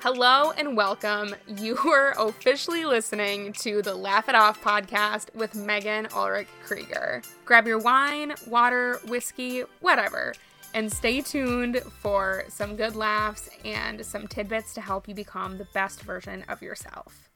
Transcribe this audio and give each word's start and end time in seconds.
Hello 0.00 0.52
and 0.52 0.76
welcome. 0.76 1.34
You 1.48 1.76
are 1.76 2.14
officially 2.16 2.84
listening 2.84 3.52
to 3.54 3.82
the 3.82 3.96
Laugh 3.96 4.28
It 4.28 4.36
Off 4.36 4.62
podcast 4.62 5.34
with 5.34 5.56
Megan 5.56 6.06
Ulrich 6.14 6.46
Krieger. 6.64 7.20
Grab 7.44 7.66
your 7.66 7.80
wine, 7.80 8.34
water, 8.46 9.00
whiskey, 9.08 9.64
whatever, 9.80 10.34
and 10.72 10.90
stay 10.92 11.20
tuned 11.20 11.82
for 11.98 12.44
some 12.48 12.76
good 12.76 12.94
laughs 12.94 13.50
and 13.64 14.06
some 14.06 14.28
tidbits 14.28 14.72
to 14.74 14.80
help 14.80 15.08
you 15.08 15.16
become 15.16 15.58
the 15.58 15.66
best 15.74 16.02
version 16.02 16.44
of 16.48 16.62
yourself. 16.62 17.28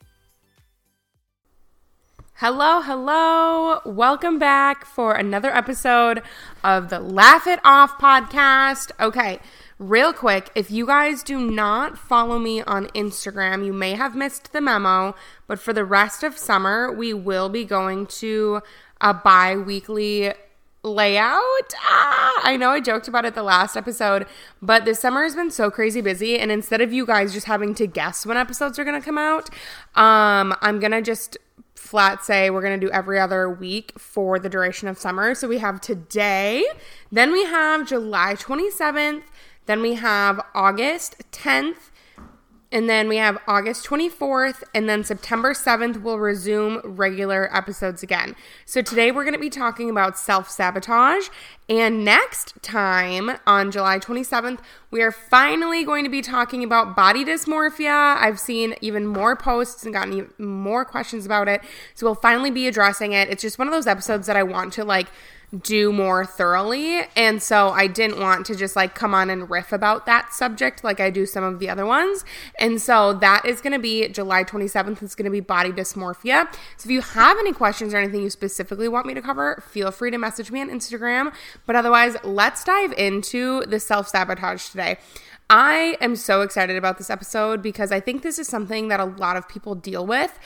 Hello, 2.34 2.80
hello. 2.80 3.80
Welcome 3.84 4.38
back 4.38 4.84
for 4.84 5.14
another 5.14 5.52
episode 5.54 6.22
of 6.62 6.90
the 6.90 7.00
Laugh 7.00 7.48
It 7.48 7.58
Off 7.64 7.98
podcast. 7.98 8.92
Okay. 9.00 9.40
Real 9.82 10.12
quick, 10.12 10.48
if 10.54 10.70
you 10.70 10.86
guys 10.86 11.24
do 11.24 11.40
not 11.40 11.98
follow 11.98 12.38
me 12.38 12.62
on 12.62 12.86
Instagram, 12.90 13.66
you 13.66 13.72
may 13.72 13.94
have 13.94 14.14
missed 14.14 14.52
the 14.52 14.60
memo, 14.60 15.12
but 15.48 15.58
for 15.58 15.72
the 15.72 15.84
rest 15.84 16.22
of 16.22 16.38
summer, 16.38 16.92
we 16.92 17.12
will 17.12 17.48
be 17.48 17.64
going 17.64 18.06
to 18.06 18.62
a 19.00 19.12
bi 19.12 19.56
weekly 19.56 20.32
layout. 20.84 21.74
Ah, 21.80 22.32
I 22.44 22.56
know 22.56 22.70
I 22.70 22.78
joked 22.78 23.08
about 23.08 23.24
it 23.24 23.34
the 23.34 23.42
last 23.42 23.76
episode, 23.76 24.26
but 24.62 24.84
this 24.84 25.00
summer 25.00 25.24
has 25.24 25.34
been 25.34 25.50
so 25.50 25.68
crazy 25.68 26.00
busy. 26.00 26.38
And 26.38 26.52
instead 26.52 26.80
of 26.80 26.92
you 26.92 27.04
guys 27.04 27.32
just 27.32 27.46
having 27.46 27.74
to 27.74 27.88
guess 27.88 28.24
when 28.24 28.36
episodes 28.36 28.78
are 28.78 28.84
going 28.84 29.00
to 29.00 29.04
come 29.04 29.18
out, 29.18 29.50
um, 29.96 30.54
I'm 30.60 30.78
going 30.78 30.92
to 30.92 31.02
just 31.02 31.38
flat 31.74 32.24
say 32.24 32.50
we're 32.50 32.62
going 32.62 32.78
to 32.78 32.86
do 32.86 32.92
every 32.92 33.18
other 33.18 33.50
week 33.50 33.98
for 33.98 34.38
the 34.38 34.48
duration 34.48 34.86
of 34.86 34.96
summer. 34.96 35.34
So 35.34 35.48
we 35.48 35.58
have 35.58 35.80
today, 35.80 36.64
then 37.10 37.32
we 37.32 37.44
have 37.46 37.88
July 37.88 38.36
27th. 38.36 39.22
Then 39.66 39.80
we 39.80 39.94
have 39.94 40.40
August 40.54 41.16
10th, 41.32 41.90
and 42.72 42.88
then 42.88 43.06
we 43.06 43.18
have 43.18 43.38
August 43.46 43.86
24th, 43.86 44.62
and 44.74 44.88
then 44.88 45.04
September 45.04 45.52
7th, 45.52 46.00
we'll 46.00 46.18
resume 46.18 46.80
regular 46.82 47.54
episodes 47.54 48.02
again. 48.02 48.34
So 48.64 48.80
today 48.80 49.10
we're 49.10 49.24
going 49.24 49.34
to 49.34 49.40
be 49.40 49.50
talking 49.50 49.90
about 49.90 50.18
self 50.18 50.48
sabotage. 50.48 51.28
And 51.68 52.02
next 52.02 52.60
time 52.62 53.38
on 53.46 53.70
July 53.70 53.98
27th, 53.98 54.60
we 54.90 55.02
are 55.02 55.12
finally 55.12 55.84
going 55.84 56.02
to 56.04 56.10
be 56.10 56.22
talking 56.22 56.64
about 56.64 56.96
body 56.96 57.26
dysmorphia. 57.26 58.16
I've 58.16 58.40
seen 58.40 58.74
even 58.80 59.06
more 59.06 59.36
posts 59.36 59.84
and 59.84 59.92
gotten 59.92 60.14
even 60.14 60.30
more 60.38 60.86
questions 60.86 61.26
about 61.26 61.48
it. 61.48 61.60
So 61.94 62.06
we'll 62.06 62.14
finally 62.14 62.50
be 62.50 62.66
addressing 62.66 63.12
it. 63.12 63.28
It's 63.28 63.42
just 63.42 63.58
one 63.58 63.68
of 63.68 63.74
those 63.74 63.86
episodes 63.86 64.26
that 64.26 64.36
I 64.36 64.42
want 64.42 64.72
to 64.74 64.84
like 64.84 65.08
do 65.60 65.92
more 65.92 66.24
thoroughly. 66.24 67.02
And 67.14 67.42
so 67.42 67.70
I 67.70 67.86
didn't 67.86 68.20
want 68.20 68.46
to 68.46 68.54
just 68.54 68.74
like 68.74 68.94
come 68.94 69.14
on 69.14 69.28
and 69.28 69.50
riff 69.50 69.72
about 69.72 70.06
that 70.06 70.32
subject 70.32 70.82
like 70.82 70.98
I 70.98 71.10
do 71.10 71.26
some 71.26 71.44
of 71.44 71.58
the 71.58 71.68
other 71.68 71.84
ones. 71.84 72.24
And 72.58 72.80
so 72.80 73.12
that 73.14 73.44
is 73.44 73.60
going 73.60 73.74
to 73.74 73.78
be 73.78 74.08
July 74.08 74.44
27th. 74.44 75.02
It's 75.02 75.14
going 75.14 75.26
to 75.26 75.30
be 75.30 75.40
body 75.40 75.70
dysmorphia. 75.70 76.52
So 76.78 76.86
if 76.86 76.90
you 76.90 77.02
have 77.02 77.36
any 77.38 77.52
questions 77.52 77.92
or 77.92 77.98
anything 77.98 78.22
you 78.22 78.30
specifically 78.30 78.88
want 78.88 79.06
me 79.06 79.14
to 79.14 79.22
cover, 79.22 79.62
feel 79.66 79.90
free 79.90 80.10
to 80.10 80.18
message 80.18 80.50
me 80.50 80.60
on 80.62 80.70
Instagram. 80.70 81.34
But 81.66 81.76
otherwise, 81.76 82.16
let's 82.24 82.64
dive 82.64 82.92
into 82.94 83.64
the 83.66 83.78
self 83.78 84.08
sabotage 84.08 84.70
today. 84.70 84.98
I 85.50 85.98
am 86.00 86.16
so 86.16 86.40
excited 86.40 86.76
about 86.76 86.96
this 86.96 87.10
episode 87.10 87.60
because 87.60 87.92
I 87.92 88.00
think 88.00 88.22
this 88.22 88.38
is 88.38 88.48
something 88.48 88.88
that 88.88 89.00
a 89.00 89.04
lot 89.04 89.36
of 89.36 89.46
people 89.50 89.74
deal 89.74 90.06
with 90.06 90.38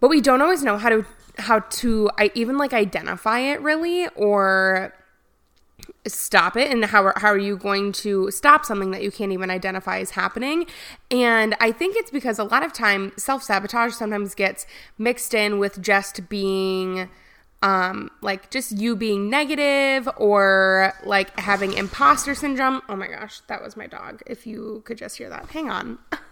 but 0.00 0.08
we 0.08 0.20
don't 0.20 0.42
always 0.42 0.62
know 0.62 0.78
how 0.78 0.88
to 0.88 1.04
how 1.38 1.60
to 1.60 2.10
I 2.18 2.30
even 2.34 2.58
like 2.58 2.72
identify 2.72 3.40
it 3.40 3.60
really 3.60 4.08
or 4.16 4.94
stop 6.06 6.56
it. 6.56 6.70
And 6.70 6.84
how 6.84 7.04
are, 7.04 7.14
how 7.16 7.28
are 7.28 7.38
you 7.38 7.56
going 7.56 7.92
to 7.92 8.30
stop 8.30 8.64
something 8.64 8.90
that 8.90 9.02
you 9.02 9.10
can't 9.10 9.32
even 9.32 9.50
identify 9.50 9.98
as 9.98 10.10
happening? 10.10 10.66
And 11.10 11.54
i 11.60 11.72
think 11.72 11.96
it's 11.96 12.10
because 12.10 12.38
a 12.38 12.44
lot 12.44 12.62
of 12.62 12.72
time 12.72 13.12
self-sabotage 13.16 13.94
sometimes 13.94 14.34
gets 14.34 14.66
mixed 14.98 15.34
in 15.34 15.58
with 15.58 15.80
just 15.80 16.28
being 16.28 17.08
um 17.62 18.10
like 18.22 18.50
just 18.50 18.72
you 18.72 18.96
being 18.96 19.28
negative 19.28 20.08
or 20.16 20.94
like 21.04 21.38
having 21.38 21.74
imposter 21.74 22.34
syndrome. 22.34 22.80
Oh 22.88 22.96
my 22.96 23.08
gosh 23.08 23.40
that 23.48 23.62
was 23.62 23.76
my 23.76 23.86
dog 23.86 24.22
if 24.26 24.46
you 24.46 24.82
could 24.86 24.96
just 24.98 25.18
hear 25.18 25.28
that. 25.28 25.50
Hang 25.50 25.70
on 25.70 25.98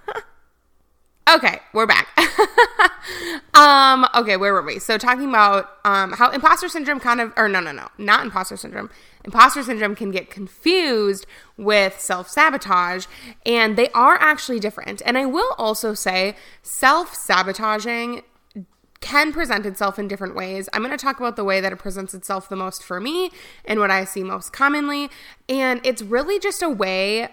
Okay, 1.29 1.61
we're 1.75 1.87
back. 1.87 2.09
um, 3.55 4.07
okay, 4.15 4.39
where 4.39 4.55
were 4.55 4.63
we? 4.63 4.79
So 4.79 4.97
talking 4.97 5.29
about 5.29 5.69
um 5.85 6.13
how 6.13 6.31
imposter 6.31 6.71
syndrome 6.71 7.01
kind 7.01 7.21
of 7.21 7.35
or 7.37 7.51
no 7.51 7.61
no 7.61 7.71
no, 7.71 7.89
not 7.99 8.25
imposter 8.25 8.57
syndrome. 8.57 8.89
Imposter 9.25 9.63
syndrome 9.63 9.95
can 9.95 10.11
get 10.11 10.31
confused 10.31 11.27
with 11.59 12.01
self-sabotage 12.01 13.05
and 13.45 13.77
they 13.77 13.91
are 13.91 14.15
actually 14.15 14.59
different. 14.59 15.03
And 15.05 15.19
I 15.19 15.27
will 15.27 15.55
also 15.59 15.93
say 15.93 16.35
self-sabotaging 16.63 18.23
can 19.01 19.33
present 19.33 19.67
itself 19.67 19.99
in 19.99 20.09
different 20.09 20.35
ways. 20.35 20.69
I'm 20.73 20.83
going 20.83 20.97
to 20.97 21.03
talk 21.03 21.19
about 21.19 21.37
the 21.37 21.45
way 21.45 21.61
that 21.61 21.73
it 21.73 21.77
presents 21.77 22.15
itself 22.15 22.49
the 22.49 22.57
most 22.57 22.83
for 22.83 23.01
me 23.01 23.31
and 23.67 23.79
what 23.81 23.91
I 23.91 24.05
see 24.05 24.25
most 24.25 24.53
commonly. 24.53 25.11
And 25.49 25.81
it's 25.85 26.03
really 26.03 26.39
just 26.39 26.63
a 26.63 26.71
way 26.71 27.29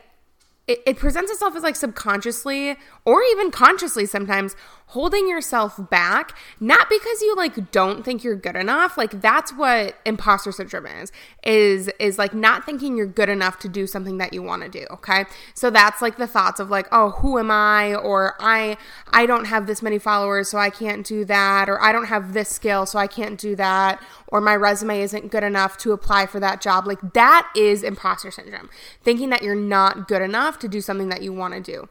it, 0.68 0.82
it 0.86 0.98
presents 0.98 1.32
itself 1.32 1.56
as 1.56 1.64
like 1.64 1.76
subconsciously 1.76 2.78
or 3.06 3.22
even 3.24 3.52
consciously 3.52 4.06
sometimes 4.06 4.56
holding 4.88 5.28
yourself 5.28 5.80
back 5.90 6.38
not 6.60 6.88
because 6.90 7.22
you 7.22 7.36
like 7.36 7.72
don't 7.72 8.06
think 8.06 8.24
you're 8.24 8.36
good 8.36 8.56
enough 8.56 8.98
like 8.98 9.20
that's 9.22 9.52
what 9.54 9.96
imposter 10.06 10.52
syndrome 10.52 10.86
is 10.86 11.12
is 11.44 11.90
is 12.00 12.18
like 12.18 12.34
not 12.34 12.66
thinking 12.66 12.96
you're 12.96 13.06
good 13.06 13.30
enough 13.30 13.60
to 13.60 13.68
do 13.68 13.88
something 13.88 14.18
that 14.18 14.34
you 14.34 14.42
want 14.42 14.62
to 14.62 14.70
do 14.70 14.86
okay? 14.92 15.26
So 15.54 15.70
that's 15.70 16.02
like 16.02 16.18
the 16.18 16.28
thoughts 16.28 16.60
of 16.60 16.70
like 16.70 16.88
oh 16.92 17.12
who 17.12 17.38
am 17.40 17.52
i? 17.52 17.96
Or 17.96 18.36
i 18.40 18.78
i 19.12 19.26
don't 19.26 19.46
have 19.46 19.68
this 19.68 19.82
many 19.82 20.00
followers 20.00 20.50
so 20.50 20.58
i 20.58 20.70
can't 20.70 21.06
do 21.06 21.26
that. 21.26 21.70
Or 21.70 21.82
i 21.82 21.92
don't 21.92 22.06
have 22.06 22.34
this 22.34 22.50
skill 22.50 22.86
so 22.86 23.00
i 23.00 23.08
can't 23.08 23.40
do 23.40 23.56
that. 23.56 24.02
Or 24.28 24.42
my 24.42 24.56
resume 24.56 25.02
isn't 25.02 25.32
good 25.32 25.44
enough 25.44 25.78
to 25.80 25.92
apply 25.92 26.26
for 26.26 26.40
that 26.40 26.62
job. 26.62 26.88
Like 26.88 27.14
that 27.14 27.50
is 27.56 27.84
imposter 27.84 28.32
syndrome. 28.32 28.70
Thinking 29.04 29.30
that 29.30 29.44
you're 29.44 29.56
not 29.56 30.08
good 30.08 30.22
enough 30.22 30.60
to 30.60 30.68
do 30.68 30.82
something 30.82 31.10
that 31.10 31.22
you 31.22 31.32
want 31.34 31.54
to 31.54 31.62
do 31.62 31.90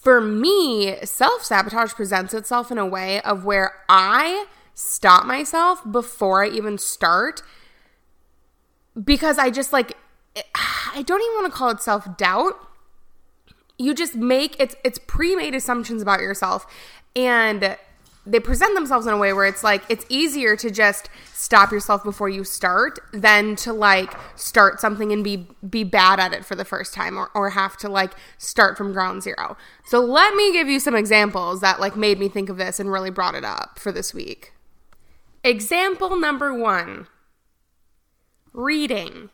for 0.00 0.20
me, 0.20 0.96
self 1.04 1.44
sabotage 1.44 1.92
presents 1.94 2.32
itself 2.32 2.70
in 2.70 2.78
a 2.78 2.86
way 2.86 3.20
of 3.22 3.44
where 3.44 3.72
I 3.88 4.46
stop 4.74 5.26
myself 5.26 5.82
before 5.90 6.44
I 6.44 6.48
even 6.48 6.78
start 6.78 7.42
because 9.02 9.38
I 9.38 9.50
just 9.50 9.72
like, 9.72 9.96
I 10.94 11.02
don't 11.02 11.20
even 11.20 11.34
want 11.34 11.52
to 11.52 11.56
call 11.56 11.70
it 11.70 11.82
self 11.82 12.16
doubt. 12.16 12.54
You 13.76 13.92
just 13.92 14.14
make 14.14 14.56
it's 14.60 14.76
it's 14.84 14.98
pre-made 15.06 15.54
assumptions 15.54 16.00
about 16.00 16.20
yourself 16.20 16.66
and 17.14 17.76
they 18.28 18.40
present 18.40 18.74
themselves 18.74 19.06
in 19.06 19.12
a 19.12 19.16
way 19.16 19.32
where 19.32 19.46
it's 19.46 19.64
like 19.64 19.82
it's 19.88 20.04
easier 20.08 20.54
to 20.56 20.70
just 20.70 21.08
stop 21.32 21.72
yourself 21.72 22.04
before 22.04 22.28
you 22.28 22.44
start 22.44 22.98
than 23.12 23.56
to 23.56 23.72
like 23.72 24.12
start 24.36 24.80
something 24.80 25.12
and 25.12 25.24
be 25.24 25.48
be 25.68 25.82
bad 25.82 26.20
at 26.20 26.32
it 26.32 26.44
for 26.44 26.54
the 26.54 26.64
first 26.64 26.92
time 26.92 27.16
or, 27.16 27.30
or 27.34 27.50
have 27.50 27.76
to 27.78 27.88
like 27.88 28.12
start 28.36 28.76
from 28.76 28.92
ground 28.92 29.22
zero. 29.22 29.56
So 29.84 30.00
let 30.00 30.34
me 30.34 30.52
give 30.52 30.68
you 30.68 30.78
some 30.78 30.94
examples 30.94 31.60
that 31.62 31.80
like 31.80 31.96
made 31.96 32.18
me 32.18 32.28
think 32.28 32.48
of 32.48 32.58
this 32.58 32.78
and 32.78 32.92
really 32.92 33.10
brought 33.10 33.34
it 33.34 33.44
up 33.44 33.78
for 33.78 33.90
this 33.90 34.12
week. 34.12 34.52
Example 35.42 36.16
number 36.16 36.52
one 36.52 37.06
reading. 38.52 39.30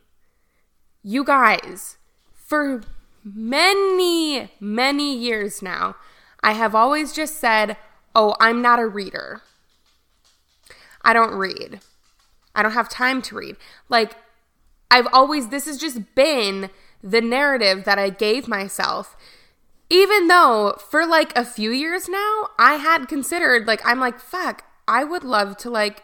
You 1.02 1.24
guys 1.24 1.98
for 2.32 2.82
many 3.24 4.50
many 4.60 5.16
years 5.16 5.62
now 5.62 5.96
i 6.42 6.52
have 6.52 6.74
always 6.74 7.10
just 7.10 7.38
said 7.38 7.74
oh, 8.14 8.34
I'm 8.40 8.62
not 8.62 8.78
a 8.78 8.86
reader. 8.86 9.42
I 11.02 11.12
don't 11.12 11.34
read. 11.34 11.80
I 12.54 12.62
don't 12.62 12.72
have 12.72 12.88
time 12.88 13.20
to 13.22 13.36
read. 13.36 13.56
Like, 13.88 14.16
I've 14.90 15.08
always, 15.12 15.48
this 15.48 15.66
has 15.66 15.78
just 15.78 16.14
been 16.14 16.70
the 17.02 17.20
narrative 17.20 17.84
that 17.84 17.98
I 17.98 18.10
gave 18.10 18.48
myself. 18.48 19.16
Even 19.90 20.28
though 20.28 20.76
for 20.90 21.06
like 21.06 21.36
a 21.36 21.44
few 21.44 21.70
years 21.70 22.08
now, 22.08 22.48
I 22.58 22.74
had 22.76 23.08
considered, 23.08 23.66
like, 23.66 23.80
I'm 23.84 24.00
like, 24.00 24.18
fuck, 24.18 24.64
I 24.88 25.04
would 25.04 25.24
love 25.24 25.56
to 25.58 25.70
like 25.70 26.02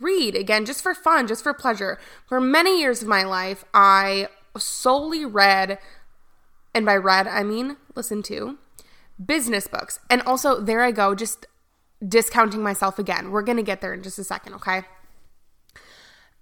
read 0.00 0.34
again, 0.34 0.64
just 0.64 0.82
for 0.82 0.94
fun, 0.94 1.26
just 1.26 1.42
for 1.42 1.52
pleasure. 1.52 1.98
For 2.26 2.40
many 2.40 2.80
years 2.80 3.02
of 3.02 3.08
my 3.08 3.24
life, 3.24 3.64
I 3.74 4.28
solely 4.56 5.24
read, 5.24 5.78
and 6.74 6.86
by 6.86 6.96
read, 6.96 7.26
I 7.26 7.42
mean 7.42 7.76
listen 7.94 8.22
to, 8.24 8.58
business 9.24 9.66
books. 9.66 9.98
And 10.10 10.22
also, 10.22 10.60
there 10.60 10.82
I 10.82 10.90
go, 10.92 11.14
just 11.14 11.46
discounting 12.06 12.62
myself 12.62 12.98
again. 12.98 13.30
We're 13.30 13.42
going 13.42 13.56
to 13.56 13.62
get 13.62 13.80
there 13.80 13.92
in 13.92 14.02
just 14.02 14.18
a 14.18 14.24
second, 14.24 14.54
okay? 14.54 14.82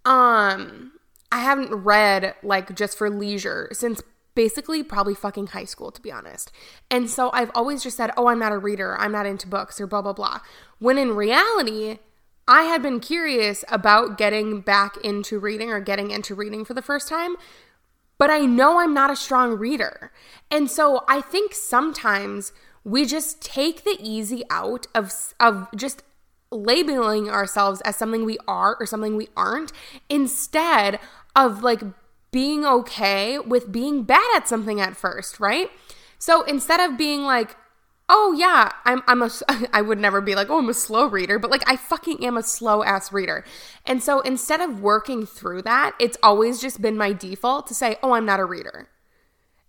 Um, 0.04 0.92
I 1.32 1.40
haven't 1.40 1.74
read 1.74 2.34
like 2.42 2.74
just 2.76 2.96
for 2.96 3.10
leisure 3.10 3.68
since 3.72 4.02
basically 4.34 4.82
probably 4.82 5.14
fucking 5.14 5.48
high 5.48 5.64
school, 5.64 5.90
to 5.90 6.00
be 6.00 6.12
honest. 6.12 6.52
And 6.90 7.10
so 7.10 7.30
I've 7.32 7.50
always 7.54 7.82
just 7.82 7.96
said, 7.96 8.10
oh, 8.16 8.28
I'm 8.28 8.38
not 8.38 8.52
a 8.52 8.58
reader, 8.58 8.96
I'm 8.98 9.12
not 9.12 9.26
into 9.26 9.48
books, 9.48 9.80
or 9.80 9.86
blah, 9.86 10.02
blah, 10.02 10.12
blah. 10.12 10.40
When 10.78 10.98
in 10.98 11.16
reality, 11.16 11.98
I 12.46 12.62
had 12.64 12.82
been 12.82 13.00
curious 13.00 13.64
about 13.68 14.18
getting 14.18 14.60
back 14.60 14.96
into 14.98 15.38
reading 15.40 15.70
or 15.70 15.80
getting 15.80 16.10
into 16.10 16.34
reading 16.34 16.64
for 16.64 16.74
the 16.74 16.82
first 16.82 17.08
time 17.08 17.36
but 18.18 18.30
I 18.30 18.40
know 18.40 18.80
I'm 18.80 18.94
not 18.94 19.10
a 19.10 19.16
strong 19.16 19.58
reader. 19.58 20.12
And 20.50 20.70
so 20.70 21.04
I 21.08 21.20
think 21.20 21.54
sometimes 21.54 22.52
we 22.84 23.04
just 23.04 23.42
take 23.42 23.84
the 23.84 23.98
easy 24.00 24.44
out 24.50 24.86
of 24.94 25.12
of 25.40 25.68
just 25.74 26.02
labeling 26.50 27.28
ourselves 27.28 27.80
as 27.82 27.96
something 27.96 28.24
we 28.24 28.38
are 28.46 28.76
or 28.78 28.86
something 28.86 29.16
we 29.16 29.28
aren't 29.36 29.72
instead 30.08 31.00
of 31.34 31.62
like 31.62 31.82
being 32.30 32.64
okay 32.64 33.38
with 33.38 33.72
being 33.72 34.02
bad 34.02 34.24
at 34.36 34.48
something 34.48 34.80
at 34.80 34.96
first, 34.96 35.40
right? 35.40 35.70
So 36.18 36.42
instead 36.42 36.80
of 36.80 36.96
being 36.96 37.24
like, 37.24 37.56
oh 38.08 38.34
yeah, 38.36 38.70
I'm 38.84 39.02
I'm 39.06 39.22
a 39.22 39.30
I 39.72 39.82
would 39.82 39.98
never 39.98 40.20
be 40.20 40.34
like, 40.34 40.50
oh, 40.50 40.58
I'm 40.58 40.68
a 40.68 40.74
slow 40.74 41.06
reader, 41.06 41.38
but 41.38 41.50
like 41.50 41.68
I 41.68 41.76
fucking 41.76 42.24
am 42.24 42.36
a 42.36 42.42
slow 42.42 42.82
ass 42.82 43.12
reader. 43.12 43.44
And 43.84 44.02
so 44.02 44.20
instead 44.20 44.60
of 44.60 44.80
working 44.80 45.26
through 45.26 45.62
that, 45.62 45.94
it's 45.98 46.18
always 46.22 46.60
just 46.60 46.80
been 46.80 46.96
my 46.96 47.12
default 47.12 47.66
to 47.68 47.74
say, 47.74 47.96
oh, 48.02 48.12
I'm 48.12 48.26
not 48.26 48.40
a 48.40 48.44
reader. 48.44 48.88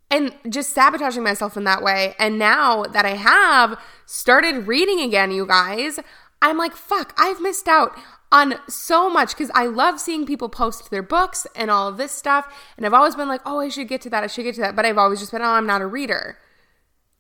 And 0.10 0.34
just 0.48 0.74
sabotaging 0.74 1.24
myself 1.24 1.58
in 1.58 1.66
that 1.66 1.84
way. 1.84 2.16
And 2.18 2.40
now 2.40 2.84
that 2.84 3.06
I 3.06 3.16
have 3.16 3.78
started 4.06 4.66
reading 4.66 5.02
again, 5.02 5.32
you 5.32 5.46
guys, 5.46 6.00
I'm 6.42 6.58
like, 6.58 6.78
fuck, 6.78 7.14
I've 7.18 7.42
missed 7.42 7.68
out 7.68 7.98
on 8.32 8.56
so 8.70 9.10
much 9.10 9.32
because 9.32 9.52
I 9.54 9.66
love 9.66 10.00
seeing 10.00 10.26
people 10.26 10.48
post 10.48 10.90
their 10.92 11.02
books 11.02 11.46
and 11.56 11.70
all 11.70 11.90
of 11.90 11.98
this 11.98 12.14
stuff. 12.14 12.54
And 12.78 12.86
I've 12.86 12.94
always 12.94 13.16
been 13.16 13.28
like, 13.28 13.42
oh, 13.46 13.60
I 13.60 13.68
should 13.68 13.90
get 13.90 14.00
to 14.02 14.10
that. 14.12 14.24
I 14.24 14.28
should 14.28 14.44
get 14.44 14.56
to 14.56 14.62
that. 14.62 14.78
But 14.78 14.86
I've 14.86 14.98
always 14.98 15.20
just 15.20 15.34
been, 15.34 15.42
oh, 15.42 15.46
I'm 15.46 15.68
not 15.68 15.82
a 15.82 15.88
reader. 15.88 16.38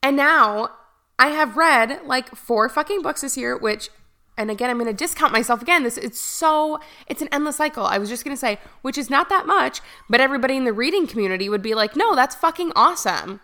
And 0.01 0.15
now 0.15 0.69
I 1.19 1.27
have 1.27 1.57
read 1.57 2.01
like 2.05 2.35
four 2.35 2.69
fucking 2.69 3.01
books 3.01 3.21
this 3.21 3.37
year, 3.37 3.57
which, 3.57 3.89
and 4.37 4.51
again, 4.51 4.69
I'm 4.69 4.77
going 4.77 4.87
to 4.87 4.93
discount 4.93 5.33
myself 5.33 5.61
again. 5.61 5.83
This 5.83 5.97
it's 5.97 6.21
so 6.21 6.79
it's 7.07 7.21
an 7.21 7.29
endless 7.31 7.57
cycle. 7.57 7.85
I 7.85 7.97
was 7.97 8.09
just 8.09 8.23
going 8.23 8.35
to 8.35 8.39
say, 8.39 8.59
which 8.81 8.97
is 8.97 9.09
not 9.09 9.29
that 9.29 9.47
much, 9.47 9.81
but 10.09 10.21
everybody 10.21 10.55
in 10.55 10.65
the 10.65 10.73
reading 10.73 11.07
community 11.07 11.49
would 11.49 11.63
be 11.63 11.73
like, 11.73 11.95
no, 11.95 12.15
that's 12.15 12.35
fucking 12.35 12.71
awesome. 12.75 13.41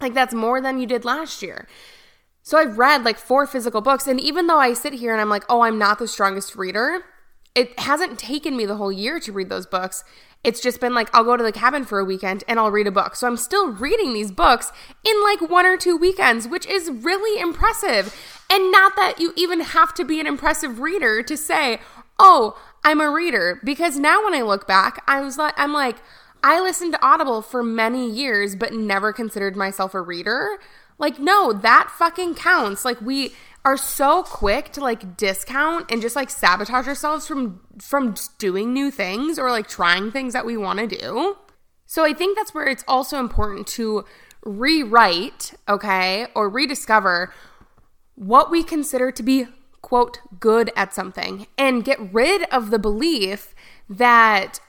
Like 0.00 0.14
that's 0.14 0.34
more 0.34 0.60
than 0.60 0.78
you 0.78 0.86
did 0.86 1.04
last 1.04 1.42
year. 1.42 1.68
So 2.42 2.58
I've 2.58 2.78
read 2.78 3.04
like 3.04 3.18
four 3.18 3.46
physical 3.46 3.80
books, 3.80 4.06
and 4.06 4.20
even 4.20 4.46
though 4.46 4.58
I 4.58 4.72
sit 4.72 4.94
here 4.94 5.12
and 5.12 5.20
I'm 5.20 5.28
like, 5.28 5.44
oh, 5.48 5.62
I'm 5.62 5.78
not 5.78 5.98
the 5.98 6.06
strongest 6.06 6.54
reader, 6.54 7.04
it 7.56 7.76
hasn't 7.80 8.18
taken 8.18 8.56
me 8.56 8.66
the 8.66 8.76
whole 8.76 8.92
year 8.92 9.18
to 9.18 9.32
read 9.32 9.48
those 9.48 9.66
books. 9.66 10.04
It's 10.44 10.60
just 10.60 10.78
been 10.78 10.94
like, 10.94 11.08
I'll 11.12 11.24
go 11.24 11.36
to 11.36 11.42
the 11.42 11.50
cabin 11.50 11.84
for 11.86 11.98
a 11.98 12.04
weekend 12.04 12.44
and 12.46 12.60
I'll 12.60 12.70
read 12.70 12.86
a 12.86 12.92
book. 12.92 13.16
So 13.16 13.26
I'm 13.26 13.38
still 13.38 13.72
reading 13.72 14.12
these 14.12 14.30
books 14.30 14.70
in 15.02 15.22
like 15.24 15.50
one 15.50 15.64
or 15.64 15.78
two 15.78 15.96
weekends, 15.96 16.46
which 16.46 16.66
is 16.66 16.90
really 16.90 17.40
impressive. 17.40 18.14
And 18.50 18.70
not 18.70 18.94
that 18.96 19.18
you 19.18 19.32
even 19.36 19.60
have 19.60 19.94
to 19.94 20.04
be 20.04 20.20
an 20.20 20.26
impressive 20.26 20.78
reader 20.80 21.22
to 21.22 21.36
say, 21.36 21.80
oh, 22.18 22.56
I'm 22.84 23.00
a 23.00 23.10
reader. 23.10 23.58
Because 23.64 23.98
now 23.98 24.22
when 24.22 24.34
I 24.34 24.42
look 24.42 24.68
back, 24.68 25.02
I 25.08 25.22
was 25.22 25.38
like, 25.38 25.54
I'm 25.56 25.72
like, 25.72 25.96
I 26.44 26.60
listened 26.60 26.92
to 26.92 27.04
Audible 27.04 27.40
for 27.40 27.62
many 27.62 28.08
years, 28.08 28.54
but 28.54 28.74
never 28.74 29.12
considered 29.14 29.56
myself 29.56 29.94
a 29.94 30.00
reader. 30.02 30.58
Like, 30.98 31.18
no, 31.18 31.52
that 31.52 31.90
fucking 31.90 32.36
counts. 32.36 32.84
Like, 32.84 33.00
we, 33.00 33.32
are 33.66 33.76
so 33.76 34.22
quick 34.22 34.70
to 34.70 34.80
like 34.80 35.16
discount 35.16 35.90
and 35.90 36.00
just 36.00 36.14
like 36.14 36.30
sabotage 36.30 36.86
ourselves 36.86 37.26
from 37.26 37.60
from 37.82 38.14
doing 38.38 38.72
new 38.72 38.92
things 38.92 39.40
or 39.40 39.50
like 39.50 39.66
trying 39.66 40.12
things 40.12 40.32
that 40.32 40.46
we 40.46 40.56
want 40.56 40.78
to 40.78 40.86
do. 40.86 41.36
So 41.84 42.04
I 42.04 42.12
think 42.14 42.36
that's 42.36 42.54
where 42.54 42.68
it's 42.68 42.84
also 42.86 43.18
important 43.18 43.66
to 43.68 44.04
rewrite, 44.44 45.54
okay, 45.68 46.28
or 46.36 46.48
rediscover 46.48 47.34
what 48.14 48.52
we 48.52 48.62
consider 48.62 49.10
to 49.10 49.22
be 49.22 49.46
quote 49.82 50.20
good 50.38 50.70
at 50.76 50.94
something 50.94 51.48
and 51.58 51.84
get 51.84 51.98
rid 52.12 52.44
of 52.52 52.70
the 52.70 52.78
belief 52.78 53.52
that 53.88 54.60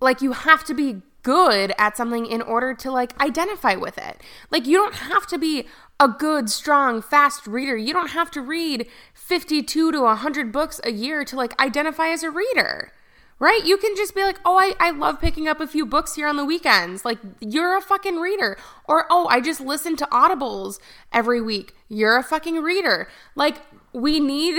like 0.00 0.20
you 0.20 0.32
have 0.32 0.64
to 0.64 0.74
be 0.74 1.00
good 1.26 1.74
at 1.76 1.96
something 1.96 2.24
in 2.24 2.40
order 2.40 2.72
to 2.72 2.88
like 2.88 3.20
identify 3.20 3.74
with 3.74 3.98
it. 3.98 4.20
Like 4.48 4.64
you 4.64 4.76
don't 4.76 4.94
have 4.94 5.26
to 5.26 5.38
be 5.38 5.66
a 5.98 6.06
good, 6.06 6.48
strong, 6.48 7.02
fast 7.02 7.48
reader. 7.48 7.76
You 7.76 7.92
don't 7.92 8.10
have 8.10 8.30
to 8.30 8.40
read 8.40 8.86
52 9.12 9.90
to 9.90 10.00
100 10.00 10.52
books 10.52 10.80
a 10.84 10.92
year 10.92 11.24
to 11.24 11.34
like 11.34 11.60
identify 11.60 12.10
as 12.10 12.22
a 12.22 12.30
reader, 12.30 12.92
right? 13.40 13.64
You 13.64 13.76
can 13.76 13.96
just 13.96 14.14
be 14.14 14.22
like, 14.22 14.38
oh, 14.44 14.56
I, 14.56 14.74
I 14.78 14.92
love 14.92 15.20
picking 15.20 15.48
up 15.48 15.58
a 15.58 15.66
few 15.66 15.84
books 15.84 16.14
here 16.14 16.28
on 16.28 16.36
the 16.36 16.44
weekends. 16.44 17.04
Like, 17.04 17.18
you're 17.40 17.76
a 17.76 17.82
fucking 17.82 18.20
reader. 18.20 18.56
Or, 18.84 19.06
oh, 19.10 19.26
I 19.26 19.40
just 19.40 19.60
listen 19.60 19.96
to 19.96 20.06
audibles 20.06 20.78
every 21.12 21.40
week. 21.40 21.74
You're 21.88 22.16
a 22.16 22.22
fucking 22.22 22.62
reader. 22.62 23.08
Like, 23.34 23.56
we 23.96 24.20
need, 24.20 24.58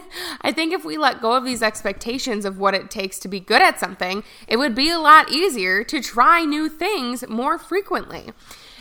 I 0.40 0.50
think 0.50 0.72
if 0.72 0.84
we 0.84 0.98
let 0.98 1.22
go 1.22 1.34
of 1.34 1.44
these 1.44 1.62
expectations 1.62 2.44
of 2.44 2.58
what 2.58 2.74
it 2.74 2.90
takes 2.90 3.20
to 3.20 3.28
be 3.28 3.38
good 3.38 3.62
at 3.62 3.78
something, 3.78 4.24
it 4.48 4.56
would 4.56 4.74
be 4.74 4.90
a 4.90 4.98
lot 4.98 5.30
easier 5.30 5.84
to 5.84 6.02
try 6.02 6.44
new 6.44 6.68
things 6.68 7.26
more 7.28 7.58
frequently. 7.58 8.32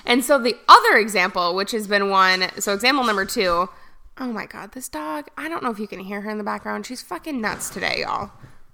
And 0.04 0.26
so 0.26 0.40
the 0.40 0.58
other 0.68 0.98
example, 0.98 1.54
which 1.54 1.70
has 1.72 1.88
been 1.88 2.10
one, 2.10 2.50
so 2.60 2.74
example 2.74 3.04
number 3.04 3.26
two, 3.26 3.70
oh 4.18 4.32
my 4.34 4.48
God, 4.48 4.72
this 4.72 4.90
dog, 4.90 5.28
I 5.38 5.48
don't 5.48 5.62
know 5.62 5.70
if 5.70 5.78
you 5.78 5.88
can 5.88 6.00
hear 6.00 6.22
her 6.22 6.32
in 6.32 6.40
the 6.40 6.44
background. 6.44 6.88
She's 6.88 7.04
fucking 7.04 7.40
nuts 7.40 7.70
today, 7.70 8.02
y'all. 8.02 8.32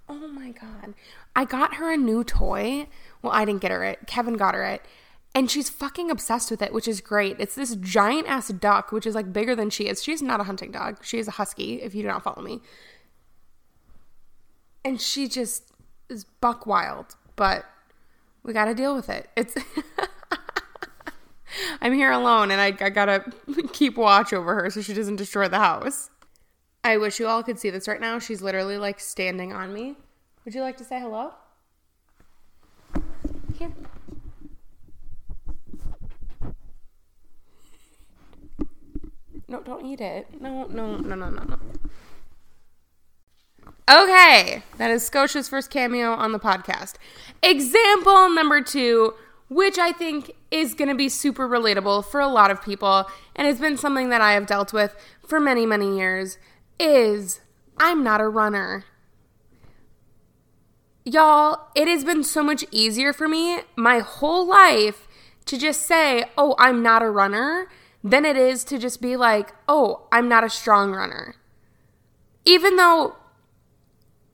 Oh 0.08 0.30
my 0.30 0.52
God. 0.52 0.94
I 1.36 1.44
got 1.44 1.76
her 1.76 1.92
a 1.92 1.98
new 1.98 2.24
toy. 2.24 2.88
Well, 3.22 3.34
I 3.34 3.44
didn't 3.44 3.62
get 3.62 3.72
her 3.72 3.84
it. 3.84 4.08
Kevin 4.08 4.36
got 4.36 4.56
her 4.56 4.64
it. 4.64 4.82
And 5.38 5.52
she's 5.52 5.70
fucking 5.70 6.10
obsessed 6.10 6.50
with 6.50 6.64
it, 6.64 6.74
which 6.74 6.88
is 6.88 7.00
great. 7.00 7.36
It's 7.38 7.54
this 7.54 7.76
giant 7.76 8.28
ass 8.28 8.48
duck, 8.48 8.92
which 8.92 9.06
is 9.06 9.14
like 9.14 9.32
bigger 9.32 9.56
than 9.56 9.70
she 9.70 9.88
is. 9.88 10.04
She's 10.04 10.20
not 10.20 10.40
a 10.40 10.46
hunting 10.46 10.72
dog. 10.72 10.98
She 11.04 11.20
is 11.20 11.28
a 11.28 11.32
husky, 11.32 11.76
if 11.76 11.94
you 11.94 12.02
do 12.02 12.08
not 12.08 12.24
follow 12.24 12.42
me. 12.42 12.60
And 14.84 15.00
she 15.00 15.28
just 15.28 15.72
is 16.10 16.24
buck 16.24 16.66
wild, 16.66 17.18
but 17.36 17.66
we 18.42 18.52
got 18.52 18.66
to 18.66 18.74
deal 18.74 18.96
with 18.96 19.10
it. 19.10 19.30
It's. 19.36 19.54
I'm 21.82 21.94
here 21.94 22.12
alone 22.12 22.50
and 22.50 22.60
I, 22.60 22.76
I 22.84 22.90
gotta 22.90 23.32
keep 23.74 23.96
watch 23.96 24.34
over 24.34 24.56
her 24.56 24.72
so 24.72 24.82
she 24.82 24.96
doesn't 24.96 25.18
destroy 25.18 25.48
the 25.48 25.60
house. 25.60 26.10
I 26.84 26.98
wish 26.98 27.20
you 27.20 27.28
all 27.28 27.44
could 27.44 27.60
see 27.60 27.70
this 27.70 27.88
right 27.88 28.02
now. 28.02 28.18
She's 28.18 28.42
literally 28.42 28.80
like 28.80 29.00
standing 29.00 29.54
on 29.54 29.72
me. 29.72 29.98
Would 30.46 30.56
you 30.56 30.62
like 30.62 30.78
to 30.78 30.84
say 30.84 31.00
hello? 31.00 31.36
Here. 33.60 33.72
No, 39.48 39.62
don't 39.62 39.86
eat 39.86 40.02
it. 40.02 40.42
No, 40.42 40.66
no, 40.66 40.98
no, 40.98 41.16
no, 41.16 41.30
no, 41.30 41.44
no. 41.44 41.58
Okay, 43.90 44.64
that 44.78 44.92
is 44.92 45.06
Scotia's 45.06 45.48
first 45.48 45.70
cameo 45.70 46.12
on 46.12 46.34
the 46.34 46.40
podcast. 46.40 46.96
Example 47.42 48.30
number 48.30 48.62
two 48.62 49.14
which 49.50 49.78
I 49.78 49.92
think 49.92 50.32
is 50.52 50.74
going 50.74 50.90
to 50.90 50.96
be 50.96 51.10
super 51.10 51.48
relatable 51.48 52.06
for 52.06 52.20
a 52.20 52.28
lot 52.28 52.52
of 52.52 52.62
people 52.62 53.10
and 53.36 53.48
has 53.48 53.60
been 53.60 53.78
something 53.78 54.10
that 54.10 54.22
I 54.22 54.34
have 54.34 54.46
dealt 54.46 54.74
with 54.74 54.96
for 55.26 55.40
many, 55.40 55.66
many 55.66 55.98
years, 55.98 56.38
is 56.80 57.40
I'm 57.78 58.04
not 58.04 58.22
a 58.22 58.28
runner. 58.28 58.86
Y'all, 61.06 61.70
it 61.76 61.88
has 61.88 62.04
been 62.04 62.24
so 62.24 62.44
much 62.44 62.66
easier 62.72 63.14
for 63.14 63.28
me 63.28 63.60
my 63.76 64.00
whole 64.00 64.46
life 64.46 65.08
to 65.46 65.58
just 65.58 65.84
say, 65.84 66.26
oh, 66.38 66.56
I'm 66.60 66.84
not 66.84 67.02
a 67.02 67.10
runner, 67.10 67.68
than 68.04 68.26
it 68.26 68.38
is 68.38 68.64
to 68.66 68.78
just 68.78 69.02
be 69.02 69.16
like, 69.16 69.54
oh, 69.68 70.08
I'm 70.12 70.30
not 70.30 70.44
a 70.44 70.50
strong 70.50 70.92
runner. 70.92 71.36
Even 72.46 72.76
though, 72.76 73.16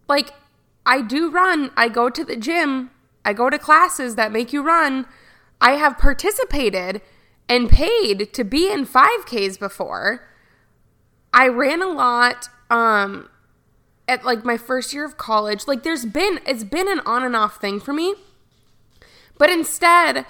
like, 0.07 0.31
I 0.85 1.01
do 1.01 1.31
run, 1.31 1.71
I 1.75 1.87
go 1.87 2.09
to 2.09 2.23
the 2.23 2.35
gym, 2.35 2.91
I 3.25 3.33
go 3.33 3.49
to 3.49 3.57
classes 3.57 4.15
that 4.15 4.31
make 4.31 4.53
you 4.53 4.61
run. 4.61 5.05
I 5.61 5.73
have 5.73 5.97
participated 5.97 7.01
and 7.47 7.69
paid 7.69 8.33
to 8.33 8.43
be 8.43 8.71
in 8.71 8.85
5Ks 8.85 9.57
before. 9.59 10.27
I 11.33 11.47
ran 11.47 11.81
a 11.81 11.87
lot 11.87 12.49
um 12.69 13.29
at 14.07 14.25
like 14.25 14.43
my 14.43 14.57
first 14.57 14.93
year 14.93 15.05
of 15.05 15.17
college. 15.17 15.67
Like 15.67 15.83
there's 15.83 16.05
been 16.05 16.39
it's 16.45 16.63
been 16.63 16.91
an 16.91 16.99
on 17.05 17.23
and 17.23 17.35
off 17.35 17.59
thing 17.59 17.79
for 17.79 17.93
me. 17.93 18.15
But 19.37 19.49
instead, 19.49 20.25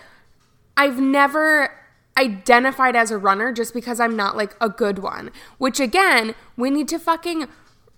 I've 0.78 1.00
never 1.00 1.72
identified 2.18 2.96
as 2.96 3.12
a 3.12 3.18
runner 3.18 3.52
just 3.52 3.74
because 3.74 4.00
I'm 4.00 4.16
not 4.16 4.38
like 4.38 4.56
a 4.62 4.70
good 4.70 5.00
one. 5.00 5.32
Which 5.58 5.80
again, 5.80 6.36
we 6.56 6.70
need 6.70 6.88
to 6.90 7.00
fucking 7.00 7.48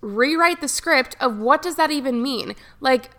rewrite 0.00 0.60
the 0.60 0.68
script 0.68 1.16
of 1.20 1.38
what 1.38 1.62
does 1.62 1.76
that 1.76 1.90
even 1.90 2.22
mean? 2.22 2.54
Like 2.80 3.10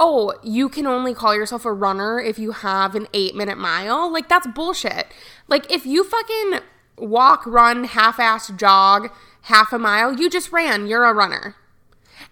oh, 0.00 0.32
you 0.42 0.70
can 0.70 0.86
only 0.86 1.12
call 1.12 1.34
yourself 1.34 1.66
a 1.66 1.72
runner 1.72 2.18
if 2.18 2.38
you 2.38 2.52
have 2.52 2.94
an 2.94 3.06
eight 3.12 3.36
minute 3.36 3.58
mile. 3.58 4.10
Like, 4.10 4.28
that's 4.28 4.46
bullshit. 4.46 5.06
Like, 5.46 5.70
if 5.70 5.84
you 5.84 6.02
fucking 6.02 6.60
walk, 6.96 7.46
run, 7.46 7.84
half 7.84 8.18
ass 8.18 8.48
jog 8.56 9.10
half 9.42 9.72
a 9.72 9.78
mile, 9.78 10.18
you 10.18 10.30
just 10.30 10.50
ran. 10.50 10.86
You're 10.86 11.04
a 11.04 11.12
runner. 11.12 11.54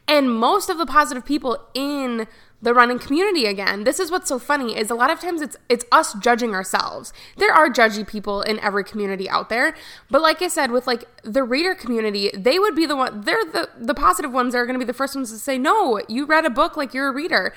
And 0.08 0.32
most 0.32 0.70
of 0.70 0.78
the 0.78 0.86
positive 0.86 1.26
people 1.26 1.58
in 1.74 2.26
the 2.60 2.74
running 2.74 2.98
community 2.98 3.46
again. 3.46 3.84
This 3.84 4.00
is 4.00 4.10
what's 4.10 4.28
so 4.28 4.38
funny 4.38 4.76
is 4.76 4.90
a 4.90 4.94
lot 4.94 5.10
of 5.10 5.20
times 5.20 5.40
it's 5.40 5.56
it's 5.68 5.84
us 5.92 6.14
judging 6.14 6.54
ourselves. 6.54 7.12
There 7.36 7.52
are 7.52 7.70
judgy 7.70 8.06
people 8.06 8.42
in 8.42 8.58
every 8.60 8.84
community 8.84 9.28
out 9.28 9.48
there, 9.48 9.74
but 10.10 10.22
like 10.22 10.42
I 10.42 10.48
said 10.48 10.70
with 10.70 10.86
like 10.86 11.04
the 11.22 11.44
reader 11.44 11.74
community, 11.74 12.30
they 12.34 12.58
would 12.58 12.74
be 12.74 12.86
the 12.86 12.96
one 12.96 13.22
they're 13.22 13.44
the 13.44 13.68
the 13.78 13.94
positive 13.94 14.32
ones 14.32 14.52
that 14.52 14.58
are 14.58 14.66
going 14.66 14.78
to 14.78 14.84
be 14.84 14.88
the 14.88 14.92
first 14.92 15.14
ones 15.14 15.30
to 15.30 15.38
say, 15.38 15.56
"No, 15.58 16.00
you 16.08 16.26
read 16.26 16.44
a 16.44 16.50
book 16.50 16.76
like 16.76 16.94
you're 16.94 17.08
a 17.08 17.12
reader." 17.12 17.54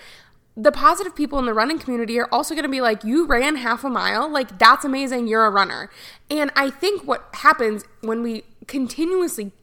the 0.58 0.72
positive 0.72 1.16
people 1.16 1.40
in 1.40 1.46
the 1.46 1.54
running 1.54 1.80
community 1.80 2.20
are 2.20 2.28
also 2.32 2.54
going 2.54 2.64
to 2.64 2.70
be 2.70 2.82
like, 2.82 3.06
you 3.06 3.26
ran 3.26 3.56
half 3.56 3.86
a 3.86 3.90
mile. 3.90 4.30
Like, 4.30 4.60
that's 4.60 4.84
amazing. 4.84 5.28
You're 5.28 5.46
a 5.46 5.50
runner. 5.50 5.90
And 6.30 6.52
I 6.58 6.70
think 6.70 7.08
what 7.08 7.26
happens 7.36 7.86
when 8.02 8.22
we 8.22 8.44
continuously 8.68 9.54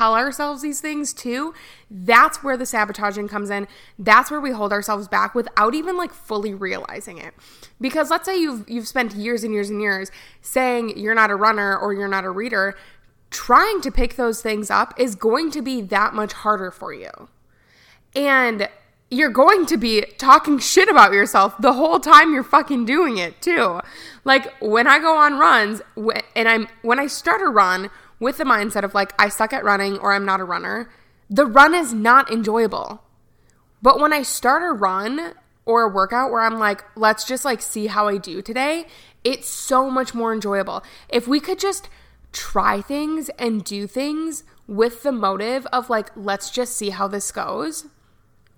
tell 0.00 0.14
ourselves 0.14 0.62
these 0.62 0.80
things 0.80 1.12
too, 1.12 1.52
that's 1.90 2.42
where 2.42 2.56
the 2.56 2.64
sabotaging 2.64 3.28
comes 3.28 3.50
in. 3.50 3.68
That's 3.98 4.30
where 4.30 4.40
we 4.40 4.50
hold 4.50 4.72
ourselves 4.72 5.08
back 5.08 5.34
without 5.34 5.74
even 5.74 5.98
like 5.98 6.14
fully 6.14 6.54
realizing 6.54 7.18
it. 7.18 7.34
Because 7.78 8.08
let's 8.08 8.24
say 8.24 8.40
you've 8.40 8.68
you've 8.68 8.88
spent 8.88 9.14
years 9.14 9.44
and 9.44 9.52
years 9.52 9.68
and 9.68 9.82
years 9.82 10.10
saying 10.40 10.96
you're 10.96 11.14
not 11.14 11.30
a 11.30 11.36
runner 11.36 11.76
or 11.76 11.92
you're 11.92 12.08
not 12.08 12.24
a 12.24 12.30
reader, 12.30 12.78
trying 13.30 13.82
to 13.82 13.90
pick 13.90 14.16
those 14.16 14.40
things 14.40 14.70
up 14.70 14.94
is 14.98 15.14
going 15.14 15.50
to 15.50 15.60
be 15.60 15.82
that 15.82 16.14
much 16.14 16.32
harder 16.32 16.70
for 16.70 16.94
you. 16.94 17.10
And 18.16 18.70
you're 19.10 19.28
going 19.28 19.66
to 19.66 19.76
be 19.76 20.02
talking 20.16 20.58
shit 20.58 20.88
about 20.88 21.12
yourself 21.12 21.58
the 21.58 21.74
whole 21.74 22.00
time 22.00 22.32
you're 22.32 22.42
fucking 22.42 22.86
doing 22.86 23.18
it 23.18 23.42
too. 23.42 23.80
Like 24.24 24.54
when 24.62 24.86
I 24.86 24.98
go 24.98 25.18
on 25.18 25.38
runs 25.38 25.82
and 26.34 26.48
I'm 26.48 26.68
when 26.80 26.98
I 26.98 27.06
start 27.06 27.42
a 27.42 27.48
run 27.48 27.90
with 28.20 28.38
the 28.38 28.44
mindset 28.44 28.84
of 28.84 28.94
like 28.94 29.12
I 29.18 29.28
suck 29.28 29.52
at 29.52 29.64
running 29.64 29.98
or 29.98 30.12
I'm 30.12 30.24
not 30.24 30.40
a 30.40 30.44
runner, 30.44 30.88
the 31.28 31.46
run 31.46 31.74
is 31.74 31.92
not 31.92 32.30
enjoyable. 32.30 33.02
But 33.82 33.98
when 33.98 34.12
I 34.12 34.22
start 34.22 34.62
a 34.62 34.72
run 34.72 35.34
or 35.64 35.82
a 35.82 35.88
workout 35.88 36.30
where 36.30 36.42
I'm 36.42 36.58
like, 36.58 36.84
let's 36.96 37.24
just 37.24 37.44
like 37.44 37.62
see 37.62 37.88
how 37.88 38.06
I 38.06 38.18
do 38.18 38.42
today, 38.42 38.86
it's 39.24 39.48
so 39.48 39.90
much 39.90 40.14
more 40.14 40.32
enjoyable. 40.32 40.84
If 41.08 41.26
we 41.26 41.40
could 41.40 41.58
just 41.58 41.88
try 42.32 42.80
things 42.80 43.28
and 43.30 43.64
do 43.64 43.86
things 43.86 44.44
with 44.68 45.02
the 45.02 45.12
motive 45.12 45.66
of 45.72 45.90
like, 45.90 46.10
let's 46.14 46.50
just 46.50 46.76
see 46.76 46.90
how 46.90 47.08
this 47.08 47.32
goes 47.32 47.86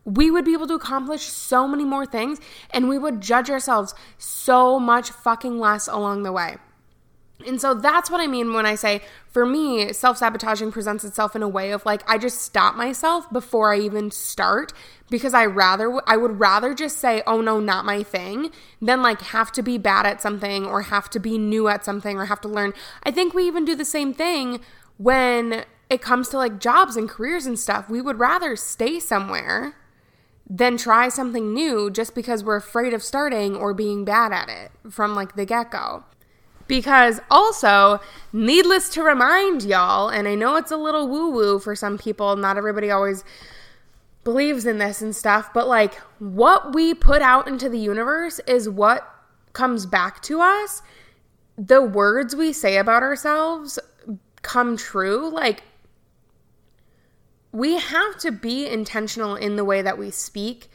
we 0.04 0.30
would 0.30 0.44
be 0.44 0.52
able 0.52 0.66
to 0.66 0.74
accomplish 0.74 1.22
so 1.22 1.68
many 1.68 1.84
more 1.84 2.06
things 2.06 2.40
and 2.70 2.88
we 2.88 2.98
would 2.98 3.20
judge 3.20 3.50
ourselves 3.50 3.94
so 4.18 4.78
much 4.78 5.10
fucking 5.10 5.58
less 5.58 5.86
along 5.88 6.22
the 6.22 6.32
way. 6.32 6.56
And 7.46 7.60
so 7.60 7.74
that's 7.74 8.10
what 8.10 8.20
I 8.20 8.26
mean 8.26 8.52
when 8.52 8.66
I 8.66 8.74
say, 8.74 9.02
for 9.28 9.44
me, 9.44 9.92
self 9.92 10.18
sabotaging 10.18 10.72
presents 10.72 11.04
itself 11.04 11.34
in 11.34 11.42
a 11.42 11.48
way 11.48 11.72
of 11.72 11.84
like, 11.84 12.08
I 12.08 12.18
just 12.18 12.42
stop 12.42 12.76
myself 12.76 13.30
before 13.32 13.72
I 13.72 13.80
even 13.80 14.10
start 14.10 14.72
because 15.10 15.34
I 15.34 15.46
rather, 15.46 16.00
I 16.08 16.16
would 16.16 16.38
rather 16.38 16.74
just 16.74 16.98
say, 16.98 17.22
oh 17.26 17.40
no, 17.40 17.60
not 17.60 17.84
my 17.84 18.02
thing, 18.02 18.50
than 18.80 19.02
like 19.02 19.20
have 19.22 19.52
to 19.52 19.62
be 19.62 19.78
bad 19.78 20.06
at 20.06 20.22
something 20.22 20.66
or 20.66 20.82
have 20.82 21.10
to 21.10 21.20
be 21.20 21.38
new 21.38 21.68
at 21.68 21.84
something 21.84 22.16
or 22.18 22.26
have 22.26 22.40
to 22.42 22.48
learn. 22.48 22.72
I 23.02 23.10
think 23.10 23.34
we 23.34 23.46
even 23.46 23.64
do 23.64 23.74
the 23.74 23.84
same 23.84 24.14
thing 24.14 24.60
when 24.96 25.64
it 25.90 26.00
comes 26.00 26.28
to 26.30 26.38
like 26.38 26.60
jobs 26.60 26.96
and 26.96 27.08
careers 27.08 27.46
and 27.46 27.58
stuff. 27.58 27.90
We 27.90 28.00
would 28.00 28.18
rather 28.18 28.56
stay 28.56 29.00
somewhere 29.00 29.76
than 30.48 30.76
try 30.76 31.08
something 31.08 31.54
new 31.54 31.90
just 31.90 32.14
because 32.14 32.44
we're 32.44 32.56
afraid 32.56 32.92
of 32.92 33.02
starting 33.02 33.56
or 33.56 33.72
being 33.74 34.04
bad 34.04 34.32
at 34.32 34.48
it 34.48 34.72
from 34.90 35.14
like 35.14 35.34
the 35.34 35.46
get 35.46 35.70
go. 35.70 36.04
Because 36.72 37.20
also, 37.30 38.00
needless 38.32 38.88
to 38.94 39.02
remind 39.02 39.62
y'all, 39.62 40.08
and 40.08 40.26
I 40.26 40.34
know 40.34 40.56
it's 40.56 40.70
a 40.70 40.76
little 40.78 41.06
woo 41.06 41.28
woo 41.28 41.58
for 41.58 41.76
some 41.76 41.98
people, 41.98 42.34
not 42.36 42.56
everybody 42.56 42.90
always 42.90 43.24
believes 44.24 44.64
in 44.64 44.78
this 44.78 45.02
and 45.02 45.14
stuff, 45.14 45.52
but 45.52 45.68
like 45.68 45.96
what 46.18 46.74
we 46.74 46.94
put 46.94 47.20
out 47.20 47.46
into 47.46 47.68
the 47.68 47.78
universe 47.78 48.40
is 48.46 48.70
what 48.70 49.06
comes 49.52 49.84
back 49.84 50.22
to 50.22 50.40
us. 50.40 50.80
The 51.58 51.82
words 51.82 52.34
we 52.34 52.54
say 52.54 52.78
about 52.78 53.02
ourselves 53.02 53.78
come 54.40 54.78
true. 54.78 55.28
Like, 55.30 55.64
we 57.52 57.78
have 57.78 58.16
to 58.20 58.32
be 58.32 58.66
intentional 58.66 59.36
in 59.36 59.56
the 59.56 59.64
way 59.66 59.82
that 59.82 59.98
we 59.98 60.10
speak, 60.10 60.70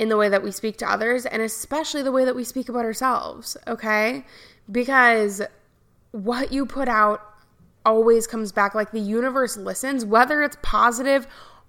in 0.00 0.08
the 0.08 0.16
way 0.16 0.30
that 0.30 0.42
we 0.42 0.50
speak 0.50 0.78
to 0.78 0.90
others, 0.90 1.26
and 1.26 1.42
especially 1.42 2.02
the 2.02 2.10
way 2.10 2.24
that 2.24 2.34
we 2.34 2.42
speak 2.42 2.70
about 2.70 2.86
ourselves, 2.86 3.54
okay? 3.66 4.24
Because 4.72 5.42
what 6.12 6.50
you 6.50 6.64
put 6.64 6.88
out 6.88 7.22
always 7.84 8.26
comes 8.26 8.50
back 8.50 8.74
like 8.74 8.92
the 8.92 8.98
universe 8.98 9.58
listens, 9.58 10.02
whether 10.06 10.42
it's 10.42 10.56
positive 10.62 11.26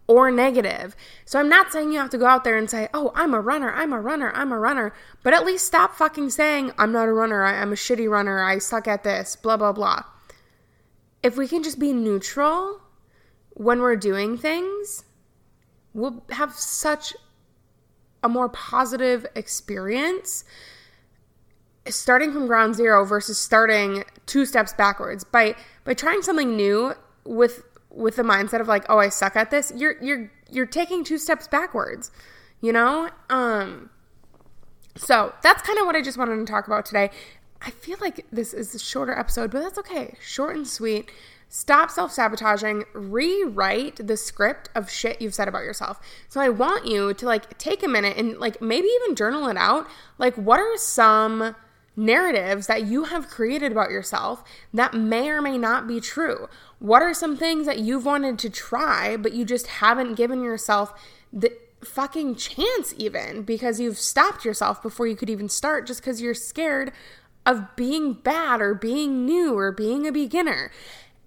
or 0.08 0.32
negative. 0.32 0.96
So 1.26 1.42
I'm 1.42 1.50
not 1.50 1.74
saying 1.74 1.92
you 1.92 2.00
have 2.00 2.10
to 2.12 2.18
go 2.18 2.26
out 2.26 2.46
there 2.46 2.58
and 2.58 2.70
say, 2.70 2.88
oh, 2.94 3.12
I'm 3.16 3.34
a 3.34 3.42
runner, 3.42 3.70
I'm 3.70 3.92
a 3.92 4.00
runner, 4.00 4.32
I'm 4.34 4.54
a 4.54 4.58
runner, 4.58 4.94
but 5.24 5.34
at 5.34 5.46
least 5.46 5.68
stop 5.68 5.94
fucking 5.96 6.30
saying, 6.30 6.72
I'm 6.78 6.94
not 6.94 7.10
a 7.10 7.14
runner, 7.14 7.44
I'm 7.44 7.74
a 7.74 7.76
shitty 7.76 8.10
runner, 8.10 8.42
I 8.42 8.60
suck 8.60 8.88
at 8.88 9.04
this, 9.04 9.36
blah, 9.36 9.58
blah, 9.58 9.74
blah. 9.74 10.04
If 11.22 11.36
we 11.36 11.50
can 11.50 11.64
just 11.64 11.80
be 11.80 11.92
neutral 11.92 12.80
when 13.56 13.82
we're 13.82 13.98
doing 13.98 14.38
things, 14.38 15.04
we'll 15.94 16.24
have 16.30 16.54
such 16.54 17.14
a 18.24 18.30
more 18.30 18.50
positive 18.50 19.25
experience 19.36 20.44
starting 21.88 22.32
from 22.32 22.48
ground 22.48 22.75
zero 22.75 23.04
versus 23.06 23.40
starting 23.40 24.04
two 24.25 24.46
steps 24.46 24.74
backwards. 24.74 25.24
By 25.24 25.56
by 25.84 25.94
trying 25.94 26.22
something 26.22 26.56
new 26.56 26.94
with 27.25 27.63
with 27.90 28.16
the 28.16 28.24
mindset 28.24 28.62
of 28.62 28.68
like 28.68 28.86
oh 28.90 29.00
I 29.00 29.10
suck 29.10 29.36
at 29.36 29.51
this 29.51 29.74
you're 29.75 30.01
you're 30.01 30.32
you're 30.50 30.66
taking 30.66 31.04
two 31.04 31.18
steps 31.18 31.48
backwards 31.48 32.12
you 32.62 32.72
know? 32.72 33.10
Um 33.30 33.90
so 34.96 35.34
that's 35.42 35.62
kind 35.62 35.80
of 35.80 35.86
what 35.86 35.96
I 35.96 36.01
just 36.01 36.18
wanted 36.18 36.38
to 36.38 36.46
talk 36.46 36.68
about 36.68 36.86
today. 36.86 37.10
I 37.62 37.70
feel 37.72 37.98
like 38.01 38.25
this 38.32 38.54
is 38.54 38.75
a 38.75 38.80
shorter 38.80 39.18
episode 39.18 39.51
but 39.51 39.62
that's 39.62 39.80
okay. 39.80 40.16
Short 40.22 40.56
and 40.56 40.68
sweet 40.68 41.12
Stop 41.53 41.91
self 41.91 42.13
sabotaging, 42.13 42.86
rewrite 42.93 44.08
the 44.08 44.15
script 44.15 44.70
of 44.74 44.89
shit 44.89 45.22
you've 45.22 45.34
said 45.34 45.50
about 45.50 45.63
yourself. 45.65 46.00
So 46.29 46.39
I 46.39 46.48
want 46.48 46.88
you 46.88 47.13
to 47.13 47.25
like 47.25 47.58
take 47.58 47.84
a 47.84 47.89
minute 47.89 48.15
and 48.15 48.39
like 48.39 48.62
maybe 48.62 48.88
even 48.88 49.17
journal 49.17 49.50
it 49.50 49.58
out. 49.58 49.86
Like, 50.17 50.34
what 50.36 50.62
are 50.62 50.77
some 50.77 51.58
narratives 51.98 52.67
that 52.67 52.86
you 52.86 53.03
have 53.03 53.27
created 53.27 53.74
about 53.74 53.91
yourself 53.91 54.46
that 54.74 54.93
may 54.93 55.29
or 55.29 55.41
may 55.41 55.58
not 55.58 55.89
be 55.89 56.00
true? 56.00 56.48
What 56.79 57.01
are 57.01 57.13
some 57.13 57.36
things 57.36 57.65
that 57.65 57.79
you've 57.79 58.05
wanted 58.05 58.39
to 58.39 58.50
try, 58.50 59.17
but 59.17 59.34
you 59.34 59.43
just 59.43 59.67
haven't 59.67 60.15
given 60.15 60.41
yourself 60.41 60.93
the 61.34 61.51
fucking 61.84 62.36
chance, 62.36 62.93
even 62.98 63.41
because 63.41 63.77
you've 63.77 64.00
stopped 64.00 64.46
yourself 64.46 64.81
before 64.81 65.05
you 65.05 65.17
could 65.17 65.29
even 65.29 65.50
start 65.50 65.86
just 65.86 66.00
because 66.00 66.22
you're 66.22 66.34
scared 66.34 66.93
of 67.46 67.75
being 67.75 68.13
bad 68.13 68.62
or 68.62 68.74
being 68.74 69.25
new 69.25 69.58
or 69.58 69.74
being 69.74 70.08
a 70.08 70.13
beginner? 70.13 70.72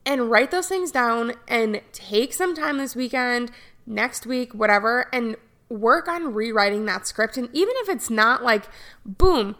And 0.06 0.30
write 0.30 0.50
those 0.50 0.68
things 0.68 0.90
down 0.90 1.34
and 1.48 1.80
take 1.92 2.32
some 2.34 2.54
time 2.54 2.78
this 2.78 2.94
weekend, 2.94 3.50
next 3.86 4.26
week, 4.26 4.54
whatever, 4.54 5.06
and 5.12 5.36
work 5.68 6.08
on 6.08 6.34
rewriting 6.34 6.84
that 6.86 7.06
script. 7.06 7.36
And 7.36 7.48
even 7.52 7.74
if 7.78 7.88
it's 7.88 8.10
not 8.10 8.42
like, 8.42 8.64
boom, 9.04 9.56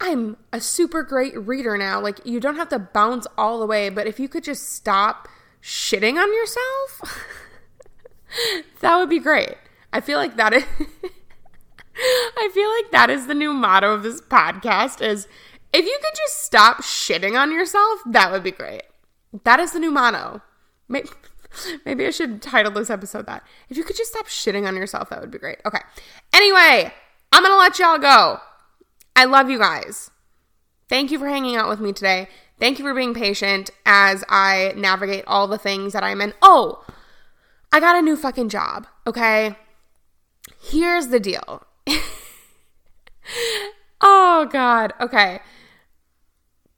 I'm 0.00 0.36
a 0.52 0.60
super 0.60 1.02
great 1.02 1.36
reader 1.46 1.76
now, 1.76 2.00
like 2.00 2.24
you 2.24 2.40
don't 2.40 2.56
have 2.56 2.68
to 2.70 2.78
bounce 2.78 3.26
all 3.38 3.60
the 3.60 3.66
way, 3.66 3.88
but 3.88 4.06
if 4.06 4.18
you 4.18 4.28
could 4.28 4.44
just 4.44 4.74
stop 4.74 5.28
shitting 5.62 6.16
on 6.16 6.32
yourself, 6.34 7.26
that 8.80 8.98
would 8.98 9.08
be 9.08 9.20
great. 9.20 9.56
I 9.92 10.00
feel 10.00 10.18
like 10.18 10.36
that 10.36 10.52
is. 10.52 10.64
I 11.96 12.50
feel 12.52 12.68
like 12.68 12.90
that 12.90 13.08
is 13.08 13.28
the 13.28 13.34
new 13.34 13.52
motto 13.52 13.94
of 13.94 14.02
this 14.02 14.20
podcast 14.20 15.00
is 15.00 15.28
if 15.72 15.84
you 15.84 15.98
could 16.02 16.14
just 16.16 16.42
stop 16.42 16.78
shitting 16.78 17.38
on 17.38 17.52
yourself, 17.52 18.00
that 18.06 18.32
would 18.32 18.42
be 18.42 18.50
great. 18.50 18.82
That 19.42 19.58
is 19.58 19.72
the 19.72 19.80
new 19.80 19.90
motto. 19.90 20.42
Maybe, 20.88 21.08
maybe 21.84 22.06
I 22.06 22.10
should 22.10 22.40
title 22.40 22.72
this 22.72 22.90
episode 22.90 23.26
that. 23.26 23.42
If 23.68 23.76
you 23.76 23.84
could 23.84 23.96
just 23.96 24.12
stop 24.12 24.26
shitting 24.26 24.66
on 24.66 24.76
yourself, 24.76 25.10
that 25.10 25.20
would 25.20 25.30
be 25.30 25.38
great. 25.38 25.58
Okay. 25.66 25.80
Anyway, 26.32 26.92
I'm 27.32 27.42
going 27.42 27.52
to 27.52 27.58
let 27.58 27.78
y'all 27.78 27.98
go. 27.98 28.38
I 29.16 29.24
love 29.24 29.50
you 29.50 29.58
guys. 29.58 30.10
Thank 30.88 31.10
you 31.10 31.18
for 31.18 31.28
hanging 31.28 31.56
out 31.56 31.68
with 31.68 31.80
me 31.80 31.92
today. 31.92 32.28
Thank 32.60 32.78
you 32.78 32.84
for 32.84 32.94
being 32.94 33.14
patient 33.14 33.70
as 33.84 34.24
I 34.28 34.72
navigate 34.76 35.24
all 35.26 35.48
the 35.48 35.58
things 35.58 35.92
that 35.92 36.04
I'm 36.04 36.20
in. 36.20 36.32
Oh, 36.40 36.84
I 37.72 37.80
got 37.80 37.96
a 37.96 38.02
new 38.02 38.16
fucking 38.16 38.48
job, 38.48 38.86
okay? 39.06 39.56
Here's 40.60 41.08
the 41.08 41.18
deal. 41.18 41.66
oh, 44.00 44.48
God. 44.50 44.92
Okay. 45.00 45.40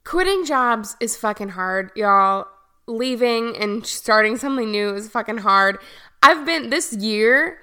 Quitting 0.07 0.45
jobs 0.45 0.95
is 1.01 1.17
fucking 1.17 1.49
hard, 1.49 1.91
y'all. 1.93 2.47
Leaving 2.87 3.57
and 3.57 3.85
starting 3.85 4.37
something 4.37 4.71
new 4.71 4.93
is 4.93 5.09
fucking 5.09 5.39
hard. 5.39 5.79
I've 6.23 6.45
been 6.45 6.69
this 6.69 6.93
year 6.93 7.57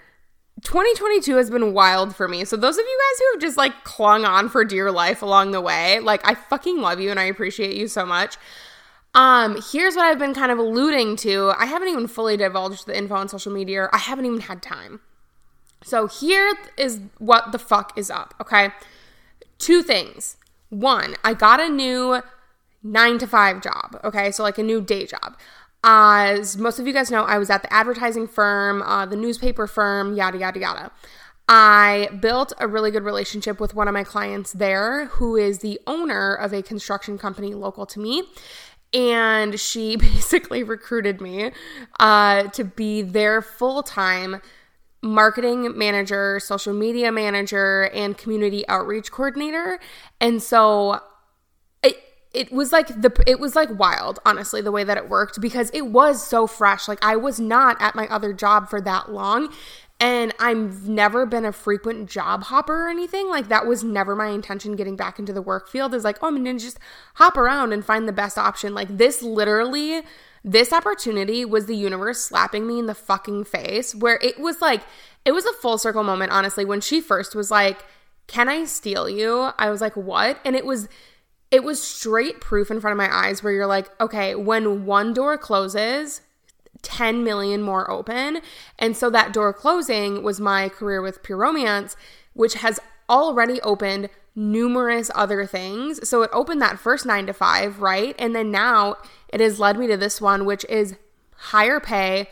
2022 0.60 1.36
has 1.36 1.48
been 1.48 1.72
wild 1.72 2.14
for 2.14 2.28
me. 2.28 2.44
So 2.44 2.58
those 2.58 2.76
of 2.76 2.84
you 2.84 3.00
guys 3.00 3.18
who 3.18 3.32
have 3.32 3.40
just 3.40 3.56
like 3.56 3.82
clung 3.84 4.26
on 4.26 4.50
for 4.50 4.62
dear 4.62 4.92
life 4.92 5.22
along 5.22 5.52
the 5.52 5.60
way, 5.62 6.00
like 6.00 6.20
I 6.28 6.34
fucking 6.34 6.82
love 6.82 7.00
you 7.00 7.10
and 7.10 7.18
I 7.18 7.24
appreciate 7.24 7.76
you 7.76 7.88
so 7.88 8.04
much. 8.04 8.36
Um, 9.14 9.58
here's 9.72 9.96
what 9.96 10.04
I've 10.04 10.18
been 10.18 10.34
kind 10.34 10.52
of 10.52 10.58
alluding 10.58 11.16
to. 11.16 11.54
I 11.58 11.64
haven't 11.64 11.88
even 11.88 12.06
fully 12.08 12.36
divulged 12.36 12.84
the 12.84 12.94
info 12.94 13.14
on 13.14 13.30
social 13.30 13.52
media. 13.52 13.88
I 13.90 13.96
haven't 13.96 14.26
even 14.26 14.40
had 14.40 14.60
time. 14.60 15.00
So 15.82 16.08
here 16.08 16.52
is 16.76 17.00
what 17.16 17.52
the 17.52 17.58
fuck 17.58 17.96
is 17.96 18.10
up, 18.10 18.34
okay? 18.38 18.68
Two 19.56 19.82
things. 19.82 20.36
One, 20.74 21.14
I 21.22 21.34
got 21.34 21.60
a 21.60 21.68
new 21.68 22.20
nine 22.82 23.18
to 23.18 23.26
five 23.28 23.62
job. 23.62 24.00
Okay, 24.02 24.32
so 24.32 24.42
like 24.42 24.58
a 24.58 24.62
new 24.62 24.80
day 24.80 25.06
job. 25.06 25.36
As 25.84 26.56
most 26.56 26.78
of 26.78 26.86
you 26.86 26.92
guys 26.92 27.10
know, 27.10 27.22
I 27.22 27.38
was 27.38 27.48
at 27.48 27.62
the 27.62 27.72
advertising 27.72 28.26
firm, 28.26 28.82
uh, 28.82 29.06
the 29.06 29.16
newspaper 29.16 29.66
firm, 29.66 30.16
yada, 30.16 30.38
yada, 30.38 30.58
yada. 30.58 30.90
I 31.46 32.08
built 32.20 32.54
a 32.58 32.66
really 32.66 32.90
good 32.90 33.04
relationship 33.04 33.60
with 33.60 33.74
one 33.74 33.86
of 33.86 33.94
my 33.94 34.02
clients 34.02 34.52
there 34.52 35.06
who 35.06 35.36
is 35.36 35.58
the 35.58 35.78
owner 35.86 36.34
of 36.34 36.52
a 36.52 36.62
construction 36.62 37.18
company 37.18 37.54
local 37.54 37.86
to 37.86 38.00
me. 38.00 38.24
And 38.92 39.60
she 39.60 39.96
basically 39.96 40.64
recruited 40.64 41.20
me 41.20 41.52
uh, 42.00 42.44
to 42.48 42.64
be 42.64 43.02
their 43.02 43.42
full 43.42 43.84
time 43.84 44.40
marketing 45.04 45.76
manager, 45.76 46.40
social 46.40 46.72
media 46.72 47.12
manager, 47.12 47.90
and 47.94 48.16
community 48.16 48.66
outreach 48.68 49.12
coordinator. 49.12 49.78
And 50.20 50.42
so 50.42 51.00
it 51.82 51.96
it 52.32 52.50
was 52.50 52.72
like 52.72 52.88
the 52.88 53.12
it 53.26 53.38
was 53.38 53.54
like 53.54 53.78
wild, 53.78 54.18
honestly, 54.24 54.60
the 54.60 54.72
way 54.72 54.82
that 54.82 54.96
it 54.96 55.08
worked 55.08 55.40
because 55.40 55.70
it 55.72 55.86
was 55.86 56.26
so 56.26 56.46
fresh. 56.46 56.88
Like 56.88 57.04
I 57.04 57.16
was 57.16 57.38
not 57.38 57.76
at 57.80 57.94
my 57.94 58.08
other 58.08 58.32
job 58.32 58.68
for 58.68 58.80
that 58.80 59.12
long. 59.12 59.52
And 60.00 60.34
I've 60.40 60.88
never 60.88 61.24
been 61.24 61.44
a 61.44 61.52
frequent 61.52 62.10
job 62.10 62.44
hopper 62.44 62.86
or 62.86 62.88
anything. 62.88 63.28
Like 63.28 63.48
that 63.48 63.64
was 63.64 63.84
never 63.84 64.16
my 64.16 64.26
intention 64.26 64.74
getting 64.74 64.96
back 64.96 65.20
into 65.20 65.32
the 65.32 65.40
work 65.40 65.68
field 65.68 65.94
is 65.94 66.02
like, 66.02 66.18
oh, 66.20 66.26
I'm 66.26 66.34
gonna 66.42 66.58
just 66.58 66.80
hop 67.14 67.36
around 67.36 67.72
and 67.72 67.84
find 67.84 68.08
the 68.08 68.12
best 68.12 68.36
option. 68.36 68.74
Like 68.74 68.98
this 68.98 69.22
literally 69.22 70.02
this 70.44 70.72
opportunity 70.72 71.44
was 71.44 71.66
the 71.66 71.76
universe 71.76 72.20
slapping 72.20 72.66
me 72.66 72.78
in 72.78 72.86
the 72.86 72.94
fucking 72.94 73.44
face, 73.44 73.94
where 73.94 74.18
it 74.22 74.38
was 74.38 74.60
like, 74.60 74.82
it 75.24 75.32
was 75.32 75.46
a 75.46 75.52
full 75.54 75.78
circle 75.78 76.04
moment, 76.04 76.32
honestly. 76.32 76.64
When 76.64 76.82
she 76.82 77.00
first 77.00 77.34
was 77.34 77.50
like, 77.50 77.84
Can 78.26 78.48
I 78.48 78.64
steal 78.64 79.08
you? 79.08 79.50
I 79.58 79.70
was 79.70 79.80
like, 79.80 79.96
What? 79.96 80.38
And 80.44 80.54
it 80.54 80.66
was, 80.66 80.88
it 81.50 81.64
was 81.64 81.82
straight 81.82 82.40
proof 82.40 82.70
in 82.70 82.80
front 82.80 82.92
of 82.92 82.98
my 82.98 83.14
eyes 83.14 83.42
where 83.42 83.52
you're 83.52 83.66
like, 83.66 83.88
okay, 84.00 84.34
when 84.34 84.84
one 84.86 85.14
door 85.14 85.38
closes, 85.38 86.20
10 86.82 87.22
million 87.22 87.62
more 87.62 87.90
open. 87.90 88.40
And 88.78 88.96
so 88.96 89.08
that 89.10 89.32
door 89.32 89.52
closing 89.52 90.22
was 90.22 90.40
my 90.40 90.68
career 90.68 91.00
with 91.00 91.22
Pure 91.22 91.38
Romance, 91.38 91.96
which 92.32 92.54
has 92.54 92.80
already 93.08 93.60
opened 93.62 94.10
numerous 94.34 95.10
other 95.14 95.46
things. 95.46 96.08
So 96.08 96.22
it 96.22 96.30
opened 96.32 96.60
that 96.62 96.78
first 96.78 97.06
nine 97.06 97.26
to 97.26 97.32
five, 97.32 97.80
right? 97.80 98.14
And 98.18 98.34
then 98.34 98.50
now 98.50 98.96
it 99.28 99.40
has 99.40 99.60
led 99.60 99.78
me 99.78 99.86
to 99.86 99.96
this 99.96 100.20
one, 100.20 100.44
which 100.44 100.64
is 100.68 100.96
higher 101.36 101.80
pay, 101.80 102.28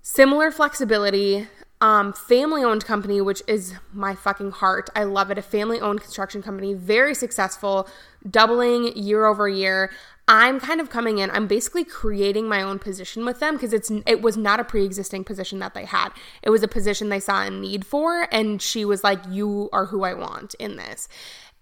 similar 0.00 0.50
flexibility, 0.50 1.48
um, 1.80 2.12
family 2.12 2.64
owned 2.64 2.84
company, 2.84 3.20
which 3.20 3.42
is 3.46 3.74
my 3.92 4.14
fucking 4.14 4.50
heart. 4.50 4.90
I 4.96 5.04
love 5.04 5.30
it. 5.30 5.38
A 5.38 5.42
family 5.42 5.80
owned 5.80 6.00
construction 6.00 6.42
company, 6.42 6.74
very 6.74 7.14
successful, 7.14 7.88
doubling 8.28 8.96
year 8.96 9.26
over 9.26 9.48
year. 9.48 9.90
I'm 10.28 10.60
kind 10.60 10.78
of 10.78 10.90
coming 10.90 11.18
in. 11.18 11.30
I'm 11.30 11.46
basically 11.46 11.84
creating 11.84 12.48
my 12.48 12.60
own 12.60 12.78
position 12.78 13.24
with 13.24 13.40
them 13.40 13.54
because 13.54 13.72
it's 13.72 13.90
it 14.06 14.20
was 14.20 14.36
not 14.36 14.60
a 14.60 14.64
pre-existing 14.64 15.24
position 15.24 15.58
that 15.60 15.72
they 15.72 15.86
had. 15.86 16.10
It 16.42 16.50
was 16.50 16.62
a 16.62 16.68
position 16.68 17.08
they 17.08 17.18
saw 17.18 17.42
a 17.42 17.50
need 17.50 17.86
for 17.86 18.28
and 18.30 18.60
she 18.60 18.84
was 18.84 19.02
like 19.02 19.20
you 19.30 19.70
are 19.72 19.86
who 19.86 20.04
I 20.04 20.12
want 20.12 20.52
in 20.54 20.76
this. 20.76 21.08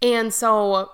And 0.02 0.35
so 0.35 0.90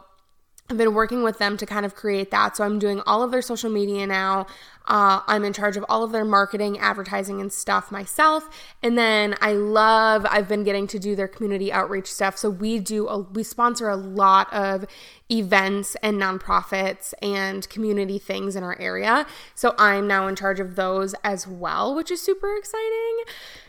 I've 0.69 0.76
been 0.76 0.95
working 0.95 1.23
with 1.23 1.38
them 1.38 1.57
to 1.57 1.67
kind 1.67 1.87
of 1.87 1.95
create 1.95 2.31
that. 2.31 2.57
So 2.57 2.64
I'm 2.64 2.79
doing 2.79 3.00
all 3.07 3.23
of 3.23 3.31
their 3.31 3.43
social 3.43 3.71
media 3.71 4.07
now. 4.07 4.47
Uh, 4.87 5.21
I'm 5.27 5.45
in 5.45 5.53
charge 5.53 5.77
of 5.77 5.85
all 5.89 6.03
of 6.03 6.12
their 6.12 6.25
marketing, 6.25 6.79
advertising, 6.79 7.41
and 7.41 7.53
stuff 7.53 7.93
myself. 7.93 8.49
And 8.83 8.99
then 8.99 9.37
I 9.41 9.53
love, 9.53 10.27
I've 10.29 10.49
been 10.49 10.65
getting 10.65 10.87
to 10.89 10.99
do 10.99 11.15
their 11.15 11.29
community 11.29 11.73
outreach 11.73 12.12
stuff. 12.12 12.37
So 12.37 12.51
we 12.51 12.79
do, 12.79 13.09
a, 13.09 13.21
we 13.21 13.43
sponsor 13.43 13.89
a 13.89 13.97
lot 13.97 14.53
of 14.53 14.87
events 15.31 15.97
and 16.03 16.21
nonprofits 16.21 17.15
and 17.23 17.69
community 17.69 18.19
things 18.19 18.55
in 18.57 18.62
our 18.62 18.79
area. 18.79 19.27
So 19.55 19.75
I'm 19.79 20.07
now 20.07 20.27
in 20.27 20.37
charge 20.37 20.61
of 20.61 20.77
those 20.77 21.15
as 21.25 21.47
well, 21.47 21.95
which 21.95 22.11
is 22.11 22.21
super 22.21 22.55
exciting. 22.57 23.25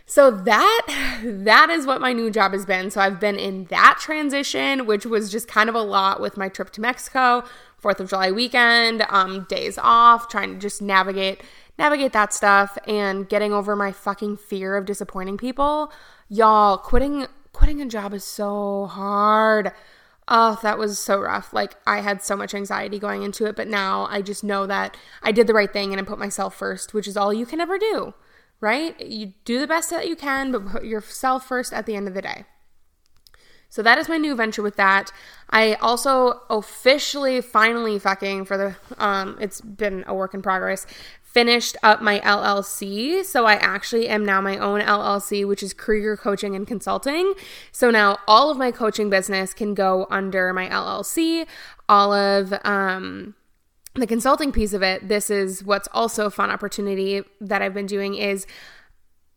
So 0.05 0.29
that 0.29 1.21
that 1.23 1.69
is 1.69 1.85
what 1.85 2.01
my 2.01 2.11
new 2.11 2.29
job 2.29 2.51
has 2.51 2.65
been. 2.65 2.91
So 2.91 2.99
I've 2.99 3.19
been 3.19 3.39
in 3.39 3.65
that 3.65 3.97
transition, 4.01 4.85
which 4.85 5.05
was 5.05 5.31
just 5.31 5.47
kind 5.47 5.69
of 5.69 5.75
a 5.75 5.81
lot 5.81 6.19
with 6.19 6.35
my 6.35 6.49
trip 6.49 6.71
to 6.71 6.81
Mexico, 6.81 7.45
4th 7.83 7.99
of 7.99 8.09
July 8.09 8.31
weekend, 8.31 9.05
um 9.09 9.45
days 9.49 9.77
off, 9.77 10.29
trying 10.29 10.53
to 10.53 10.59
just 10.59 10.81
navigate 10.81 11.41
navigate 11.77 12.13
that 12.13 12.33
stuff 12.33 12.77
and 12.87 13.27
getting 13.27 13.51
over 13.51 13.75
my 13.75 13.91
fucking 13.91 14.37
fear 14.37 14.75
of 14.77 14.85
disappointing 14.85 15.37
people. 15.37 15.91
Y'all, 16.29 16.77
quitting 16.77 17.27
quitting 17.51 17.81
a 17.81 17.85
job 17.85 18.13
is 18.13 18.23
so 18.23 18.87
hard. 18.87 19.71
Oh, 20.27 20.57
that 20.63 20.77
was 20.77 20.97
so 20.99 21.19
rough. 21.19 21.53
Like, 21.53 21.75
I 21.85 21.99
had 21.99 22.23
so 22.23 22.37
much 22.37 22.53
anxiety 22.53 22.97
going 22.97 23.23
into 23.23 23.45
it, 23.45 23.55
but 23.55 23.67
now 23.67 24.07
I 24.09 24.21
just 24.21 24.43
know 24.43 24.65
that 24.67 24.95
I 25.21 25.31
did 25.33 25.47
the 25.47 25.53
right 25.53 25.71
thing 25.71 25.91
and 25.91 25.99
I 25.99 26.03
put 26.03 26.17
myself 26.17 26.55
first, 26.55 26.93
which 26.93 27.07
is 27.07 27.17
all 27.17 27.33
you 27.33 27.45
can 27.45 27.59
ever 27.59 27.77
do, 27.77 28.13
right? 28.61 28.99
You 29.05 29.33
do 29.43 29.59
the 29.59 29.67
best 29.67 29.89
that 29.89 30.07
you 30.07 30.15
can, 30.15 30.51
but 30.51 30.65
put 30.65 30.85
yourself 30.85 31.45
first 31.45 31.73
at 31.73 31.85
the 31.85 31.95
end 31.95 32.07
of 32.07 32.13
the 32.13 32.21
day. 32.21 32.45
So 33.73 33.81
that 33.81 33.97
is 33.97 34.07
my 34.07 34.19
new 34.19 34.35
venture 34.35 34.61
with 34.61 34.75
that. 34.75 35.11
I 35.49 35.73
also 35.81 36.41
officially, 36.51 37.41
finally, 37.41 37.97
fucking 37.97 38.45
for 38.45 38.55
the 38.55 38.75
um, 39.03 39.35
it's 39.41 39.61
been 39.61 40.03
a 40.05 40.13
work 40.13 40.35
in 40.35 40.43
progress 40.43 40.85
finished 41.23 41.75
up 41.81 41.99
my 41.99 42.19
LLC. 42.19 43.25
So 43.25 43.45
I 43.45 43.53
actually 43.53 44.07
am 44.07 44.23
now 44.23 44.41
my 44.41 44.59
own 44.59 44.81
LLC, 44.81 45.47
which 45.47 45.63
is 45.63 45.73
Krieger 45.73 46.15
Coaching 46.15 46.55
and 46.55 46.67
Consulting. 46.67 47.33
So 47.71 47.89
now 47.89 48.19
all 48.27 48.51
of 48.51 48.57
my 48.57 48.69
coaching 48.69 49.09
business 49.09 49.55
can 49.55 49.73
go 49.73 50.05
under 50.11 50.53
my 50.53 50.69
LLC. 50.69 51.47
All 51.89 52.13
of 52.13 52.53
um, 52.63 53.33
the 53.95 54.05
consulting 54.05 54.51
piece 54.51 54.73
of 54.73 54.83
it, 54.83 55.07
this 55.07 55.31
is 55.31 55.63
what's 55.63 55.87
also 55.91 56.27
a 56.27 56.29
fun 56.29 56.51
opportunity 56.51 57.23
that 57.41 57.63
I've 57.63 57.73
been 57.73 57.87
doing 57.87 58.13
is 58.13 58.45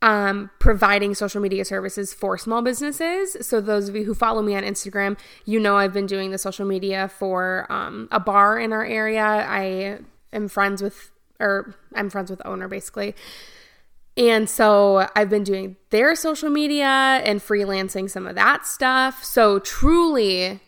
um, 0.06 0.50
providing 0.60 1.16
social 1.16 1.40
media 1.40 1.64
services 1.64 2.14
for 2.14 2.38
small 2.38 2.62
businesses. 2.62 3.36
So, 3.40 3.60
those 3.60 3.88
of 3.88 3.96
you 3.96 4.04
who 4.04 4.14
follow 4.14 4.40
me 4.40 4.54
on 4.54 4.62
Instagram, 4.62 5.18
you 5.44 5.58
know 5.58 5.76
I've 5.76 5.92
been 5.92 6.06
doing 6.06 6.30
the 6.30 6.38
social 6.38 6.64
media 6.64 7.08
for 7.08 7.66
um, 7.68 8.06
a 8.12 8.20
bar 8.20 8.56
in 8.56 8.72
our 8.72 8.84
area. 8.84 9.24
I 9.24 9.98
am 10.32 10.46
friends 10.46 10.80
with 10.80 11.10
or 11.40 11.74
I'm 11.92 12.08
friends 12.08 12.30
with 12.30 12.40
owner 12.46 12.68
basically. 12.68 13.16
And 14.16 14.48
so 14.48 15.08
I've 15.16 15.28
been 15.28 15.42
doing 15.42 15.76
their 15.90 16.14
social 16.14 16.50
media 16.50 16.86
and 16.86 17.40
freelancing 17.40 18.08
some 18.08 18.28
of 18.28 18.36
that 18.36 18.64
stuff. 18.64 19.24
So 19.24 19.58
truly, 19.58 20.60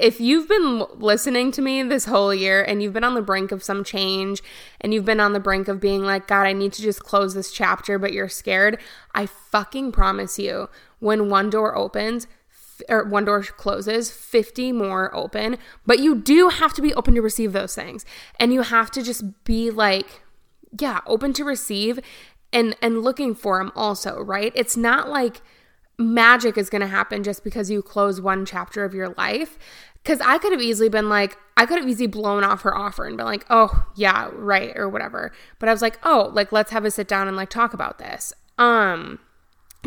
if 0.00 0.20
you've 0.20 0.48
been 0.48 0.84
listening 0.94 1.52
to 1.52 1.62
me 1.62 1.82
this 1.82 2.06
whole 2.06 2.34
year 2.34 2.62
and 2.62 2.82
you've 2.82 2.92
been 2.92 3.04
on 3.04 3.14
the 3.14 3.22
brink 3.22 3.52
of 3.52 3.62
some 3.62 3.84
change 3.84 4.42
and 4.80 4.94
you've 4.94 5.04
been 5.04 5.20
on 5.20 5.32
the 5.32 5.40
brink 5.40 5.68
of 5.68 5.80
being 5.80 6.02
like, 6.02 6.26
God, 6.26 6.46
I 6.46 6.52
need 6.52 6.72
to 6.74 6.82
just 6.82 7.04
close 7.04 7.34
this 7.34 7.52
chapter, 7.52 7.98
but 7.98 8.12
you're 8.12 8.28
scared, 8.28 8.78
I 9.14 9.26
fucking 9.26 9.92
promise 9.92 10.38
you, 10.38 10.68
when 10.98 11.30
one 11.30 11.50
door 11.50 11.76
opens, 11.76 12.26
or 12.88 13.04
one 13.04 13.26
door 13.26 13.42
closes, 13.42 14.10
50 14.10 14.72
more 14.72 15.14
open. 15.14 15.58
But 15.86 15.98
you 15.98 16.16
do 16.16 16.48
have 16.48 16.72
to 16.74 16.82
be 16.82 16.94
open 16.94 17.14
to 17.14 17.22
receive 17.22 17.52
those 17.52 17.74
things. 17.74 18.04
And 18.38 18.52
you 18.52 18.62
have 18.62 18.90
to 18.92 19.02
just 19.02 19.44
be 19.44 19.70
like, 19.70 20.22
yeah, 20.78 21.00
open 21.06 21.32
to 21.34 21.44
receive 21.44 22.00
and 22.52 22.76
and 22.82 23.02
looking 23.02 23.34
for 23.34 23.58
them 23.58 23.72
also, 23.76 24.20
right? 24.20 24.52
It's 24.54 24.76
not 24.76 25.08
like 25.08 25.40
magic 26.00 26.58
is 26.58 26.70
going 26.70 26.80
to 26.80 26.86
happen 26.86 27.22
just 27.22 27.44
because 27.44 27.70
you 27.70 27.82
close 27.82 28.20
one 28.20 28.44
chapter 28.44 28.84
of 28.84 28.94
your 28.94 29.10
life. 29.10 29.58
Cause 30.02 30.18
I 30.22 30.38
could 30.38 30.52
have 30.52 30.62
easily 30.62 30.88
been 30.88 31.10
like, 31.10 31.36
I 31.58 31.66
could 31.66 31.78
have 31.78 31.86
easily 31.86 32.06
blown 32.06 32.42
off 32.42 32.62
her 32.62 32.74
offer 32.74 33.06
and 33.06 33.18
been 33.18 33.26
like, 33.26 33.44
oh, 33.50 33.84
yeah, 33.94 34.30
right, 34.32 34.72
or 34.74 34.88
whatever. 34.88 35.30
But 35.58 35.68
I 35.68 35.72
was 35.72 35.82
like, 35.82 35.98
oh, 36.02 36.30
like, 36.32 36.52
let's 36.52 36.70
have 36.70 36.86
a 36.86 36.90
sit 36.90 37.06
down 37.06 37.28
and 37.28 37.36
like 37.36 37.50
talk 37.50 37.74
about 37.74 37.98
this. 37.98 38.32
Um, 38.56 39.18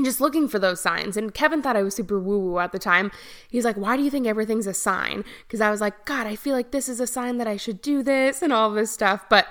just 0.02 0.22
looking 0.22 0.48
for 0.48 0.60
those 0.60 0.80
signs. 0.80 1.18
And 1.18 1.34
Kevin 1.34 1.62
thought 1.62 1.76
I 1.76 1.84
was 1.84 1.96
super 1.96 2.20
woo 2.20 2.40
woo 2.40 2.60
at 2.60 2.72
the 2.72 2.80
time. 2.80 3.12
He's 3.50 3.66
like, 3.66 3.78
Why 3.78 3.96
do 3.96 4.04
you 4.04 4.10
think 4.10 4.26
everything's 4.26 4.66
a 4.66 4.74
sign? 4.74 5.24
Because 5.48 5.62
I 5.62 5.70
was 5.70 5.82
like, 5.82 6.06
God, 6.06 6.26
I 6.26 6.36
feel 6.36 6.56
like 6.56 6.72
this 6.72 6.90
is 6.90 7.00
a 7.00 7.08
sign 7.08 7.38
that 7.38 7.48
I 7.48 7.58
should 7.58 7.82
do 7.82 8.02
this 8.02 8.42
and 8.42 8.52
all 8.52 8.72
this 8.72 8.92
stuff. 8.92 9.26
But 9.30 9.48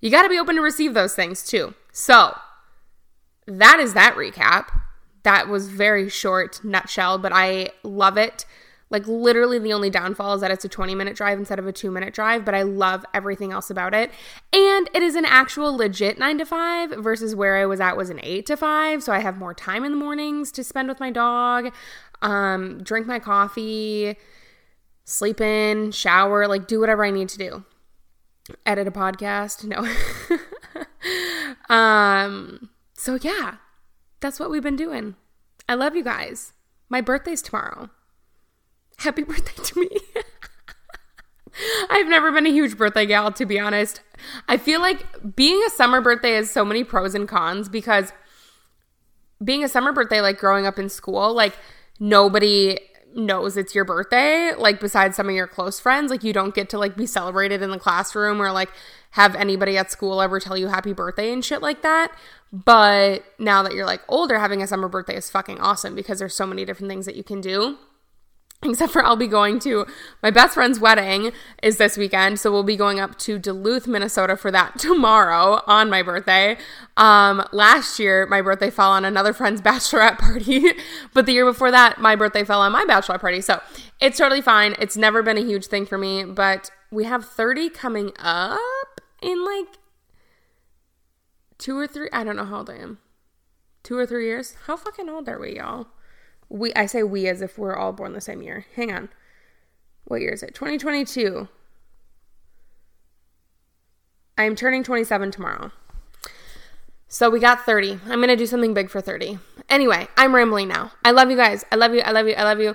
you 0.00 0.10
got 0.10 0.22
to 0.22 0.28
be 0.28 0.38
open 0.38 0.56
to 0.56 0.62
receive 0.62 0.94
those 0.94 1.14
things 1.14 1.44
too. 1.44 1.74
So 1.92 2.36
that 3.46 3.78
is 3.78 3.92
that 3.94 4.16
recap. 4.16 4.68
That 5.24 5.48
was 5.48 5.68
very 5.68 6.08
short, 6.08 6.64
nutshell, 6.64 7.18
but 7.18 7.32
I 7.34 7.70
love 7.82 8.16
it. 8.16 8.46
Like 8.90 9.08
literally 9.08 9.58
the 9.58 9.72
only 9.72 9.90
downfall 9.90 10.34
is 10.34 10.40
that 10.42 10.50
it's 10.50 10.64
a 10.64 10.68
20 10.68 10.94
minute 10.94 11.16
drive 11.16 11.38
instead 11.38 11.58
of 11.58 11.66
a 11.66 11.72
2 11.72 11.90
minute 11.90 12.14
drive, 12.14 12.44
but 12.44 12.54
I 12.54 12.62
love 12.62 13.04
everything 13.12 13.50
else 13.50 13.70
about 13.70 13.94
it. 13.94 14.10
And 14.52 14.88
it 14.94 15.02
is 15.02 15.16
an 15.16 15.24
actual 15.24 15.76
legit 15.76 16.18
9 16.18 16.38
to 16.38 16.46
5 16.46 16.90
versus 16.90 17.34
where 17.34 17.56
I 17.56 17.66
was 17.66 17.80
at 17.80 17.96
was 17.96 18.10
an 18.10 18.20
8 18.22 18.46
to 18.46 18.56
5, 18.56 19.02
so 19.02 19.12
I 19.12 19.18
have 19.18 19.36
more 19.36 19.54
time 19.54 19.84
in 19.84 19.90
the 19.90 19.98
mornings 19.98 20.52
to 20.52 20.62
spend 20.62 20.88
with 20.88 21.00
my 21.00 21.10
dog, 21.10 21.72
um 22.22 22.82
drink 22.82 23.06
my 23.06 23.18
coffee, 23.18 24.16
sleep 25.04 25.40
in, 25.40 25.90
shower, 25.90 26.46
like 26.46 26.68
do 26.68 26.78
whatever 26.78 27.04
I 27.04 27.10
need 27.10 27.30
to 27.30 27.38
do. 27.38 27.64
Edit 28.64 28.86
a 28.86 28.92
podcast, 28.92 29.64
no. 29.64 29.88
um 31.74 32.68
so 32.92 33.18
yeah, 33.20 33.56
that's 34.24 34.40
what 34.40 34.50
we've 34.50 34.62
been 34.62 34.74
doing. 34.74 35.16
I 35.68 35.74
love 35.74 35.94
you 35.94 36.02
guys. 36.02 36.54
My 36.88 37.02
birthday's 37.02 37.42
tomorrow 37.42 37.90
happy 38.98 39.22
birthday 39.24 39.62
to 39.62 39.80
me. 39.80 39.88
I've 41.90 42.08
never 42.08 42.32
been 42.32 42.46
a 42.46 42.50
huge 42.50 42.78
birthday 42.78 43.04
gal, 43.04 43.32
to 43.32 43.44
be 43.44 43.60
honest. 43.60 44.00
I 44.48 44.56
feel 44.56 44.80
like 44.80 45.36
being 45.36 45.62
a 45.66 45.70
summer 45.70 46.00
birthday 46.00 46.36
has 46.36 46.50
so 46.50 46.64
many 46.64 46.84
pros 46.84 47.14
and 47.14 47.28
cons 47.28 47.68
because 47.68 48.14
being 49.44 49.62
a 49.62 49.68
summer 49.68 49.92
birthday, 49.92 50.22
like 50.22 50.38
growing 50.38 50.64
up 50.64 50.78
in 50.78 50.88
school, 50.88 51.34
like 51.34 51.56
nobody 52.00 52.78
knows 53.16 53.56
it's 53.56 53.74
your 53.74 53.84
birthday, 53.84 54.52
like 54.56 54.80
besides 54.80 55.16
some 55.16 55.28
of 55.28 55.34
your 55.34 55.46
close 55.46 55.80
friends. 55.80 56.10
Like 56.10 56.24
you 56.24 56.32
don't 56.32 56.54
get 56.54 56.68
to 56.70 56.78
like 56.78 56.96
be 56.96 57.06
celebrated 57.06 57.62
in 57.62 57.70
the 57.70 57.78
classroom 57.78 58.40
or 58.40 58.52
like 58.52 58.70
have 59.10 59.34
anybody 59.34 59.78
at 59.78 59.90
school 59.90 60.20
ever 60.20 60.40
tell 60.40 60.56
you 60.56 60.68
happy 60.68 60.92
birthday 60.92 61.32
and 61.32 61.44
shit 61.44 61.62
like 61.62 61.82
that. 61.82 62.12
But 62.52 63.24
now 63.38 63.62
that 63.62 63.74
you're 63.74 63.86
like 63.86 64.02
older, 64.08 64.38
having 64.38 64.62
a 64.62 64.66
summer 64.66 64.88
birthday 64.88 65.16
is 65.16 65.30
fucking 65.30 65.60
awesome 65.60 65.94
because 65.94 66.18
there's 66.18 66.34
so 66.34 66.46
many 66.46 66.64
different 66.64 66.90
things 66.90 67.06
that 67.06 67.16
you 67.16 67.24
can 67.24 67.40
do 67.40 67.78
except 68.64 68.92
for 68.92 69.04
I'll 69.04 69.16
be 69.16 69.26
going 69.26 69.58
to 69.60 69.86
my 70.22 70.30
best 70.30 70.54
friend's 70.54 70.80
wedding 70.80 71.32
is 71.62 71.76
this 71.76 71.96
weekend, 71.96 72.40
so 72.40 72.50
we'll 72.50 72.62
be 72.62 72.76
going 72.76 72.98
up 72.98 73.18
to 73.20 73.38
Duluth, 73.38 73.86
Minnesota 73.86 74.36
for 74.36 74.50
that 74.50 74.78
tomorrow 74.78 75.62
on 75.66 75.90
my 75.90 76.02
birthday. 76.02 76.56
Um, 76.96 77.44
last 77.52 77.98
year 77.98 78.26
my 78.26 78.40
birthday 78.40 78.70
fell 78.70 78.90
on 78.90 79.04
another 79.04 79.32
friend's 79.32 79.60
bachelorette 79.62 80.18
party, 80.18 80.72
but 81.12 81.26
the 81.26 81.32
year 81.32 81.44
before 81.44 81.70
that 81.70 82.00
my 82.00 82.16
birthday 82.16 82.44
fell 82.44 82.60
on 82.60 82.72
my 82.72 82.84
bachelorette 82.84 83.20
party. 83.20 83.40
So 83.40 83.60
it's 84.00 84.18
totally 84.18 84.40
fine. 84.42 84.74
It's 84.78 84.96
never 84.96 85.22
been 85.22 85.38
a 85.38 85.44
huge 85.44 85.66
thing 85.66 85.86
for 85.86 85.98
me, 85.98 86.24
but 86.24 86.70
we 86.90 87.04
have 87.04 87.24
30 87.24 87.70
coming 87.70 88.12
up 88.18 89.00
in 89.22 89.44
like 89.44 89.78
two 91.58 91.76
or 91.76 91.86
three. 91.86 92.08
I 92.12 92.24
don't 92.24 92.36
know 92.36 92.44
how 92.44 92.58
old 92.58 92.70
I 92.70 92.76
am. 92.76 92.98
Two 93.82 93.96
or 93.98 94.06
three 94.06 94.26
years. 94.26 94.54
How 94.66 94.76
fucking 94.76 95.08
old 95.08 95.28
are 95.28 95.38
we, 95.38 95.56
y'all? 95.56 95.88
We 96.48 96.72
I 96.74 96.86
say 96.86 97.02
we 97.02 97.28
as 97.28 97.42
if 97.42 97.58
we're 97.58 97.76
all 97.76 97.92
born 97.92 98.12
the 98.12 98.20
same 98.20 98.42
year. 98.42 98.66
Hang 98.76 98.92
on. 98.92 99.08
What 100.04 100.20
year 100.20 100.32
is 100.32 100.42
it? 100.42 100.54
2022. 100.54 101.48
I'm 104.36 104.56
turning 104.56 104.82
27 104.82 105.30
tomorrow. 105.30 105.70
So 107.08 107.30
we 107.30 107.38
got 107.38 107.64
30. 107.64 108.00
I'm 108.06 108.18
going 108.18 108.28
to 108.28 108.36
do 108.36 108.46
something 108.46 108.74
big 108.74 108.90
for 108.90 109.00
30. 109.00 109.38
Anyway, 109.68 110.08
I'm 110.16 110.34
rambling 110.34 110.66
now. 110.66 110.90
I 111.04 111.12
love 111.12 111.30
you 111.30 111.36
guys. 111.36 111.64
I 111.70 111.76
love 111.76 111.94
you. 111.94 112.00
I 112.00 112.10
love 112.10 112.26
you. 112.26 112.34
I 112.34 112.42
love 112.42 112.58
you. 112.58 112.74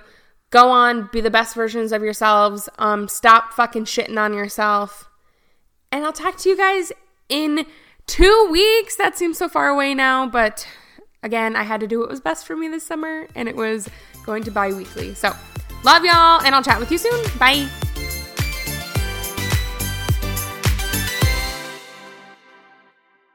Go 0.49 0.71
on, 0.71 1.09
be 1.11 1.21
the 1.21 1.29
best 1.29 1.53
versions 1.53 1.91
of 1.91 2.01
yourselves. 2.01 2.69
Um 2.79 3.07
stop 3.07 3.53
fucking 3.53 3.85
shitting 3.85 4.17
on 4.17 4.33
yourself. 4.33 5.09
And 5.91 6.05
I'll 6.05 6.13
talk 6.13 6.37
to 6.39 6.49
you 6.49 6.57
guys 6.57 6.91
in 7.27 7.65
2 8.07 8.47
weeks. 8.51 8.95
That 8.95 9.17
seems 9.17 9.37
so 9.37 9.47
far 9.47 9.67
away 9.67 9.93
now, 9.93 10.27
but 10.27 10.67
Again, 11.21 11.55
I 11.55 11.63
had 11.63 11.81
to 11.81 11.87
do 11.87 11.99
what 11.99 12.09
was 12.09 12.21
best 12.21 12.47
for 12.47 12.55
me 12.55 12.67
this 12.67 12.83
summer, 12.83 13.27
and 13.35 13.49
it 13.49 13.55
was 13.55 13.89
going 14.25 14.43
to 14.43 14.51
bi 14.51 14.71
weekly. 14.71 15.13
So, 15.13 15.33
love 15.83 16.05
y'all, 16.05 16.41
and 16.41 16.55
I'll 16.55 16.63
chat 16.63 16.79
with 16.79 16.91
you 16.91 16.97
soon. 16.97 17.25
Bye. 17.37 17.67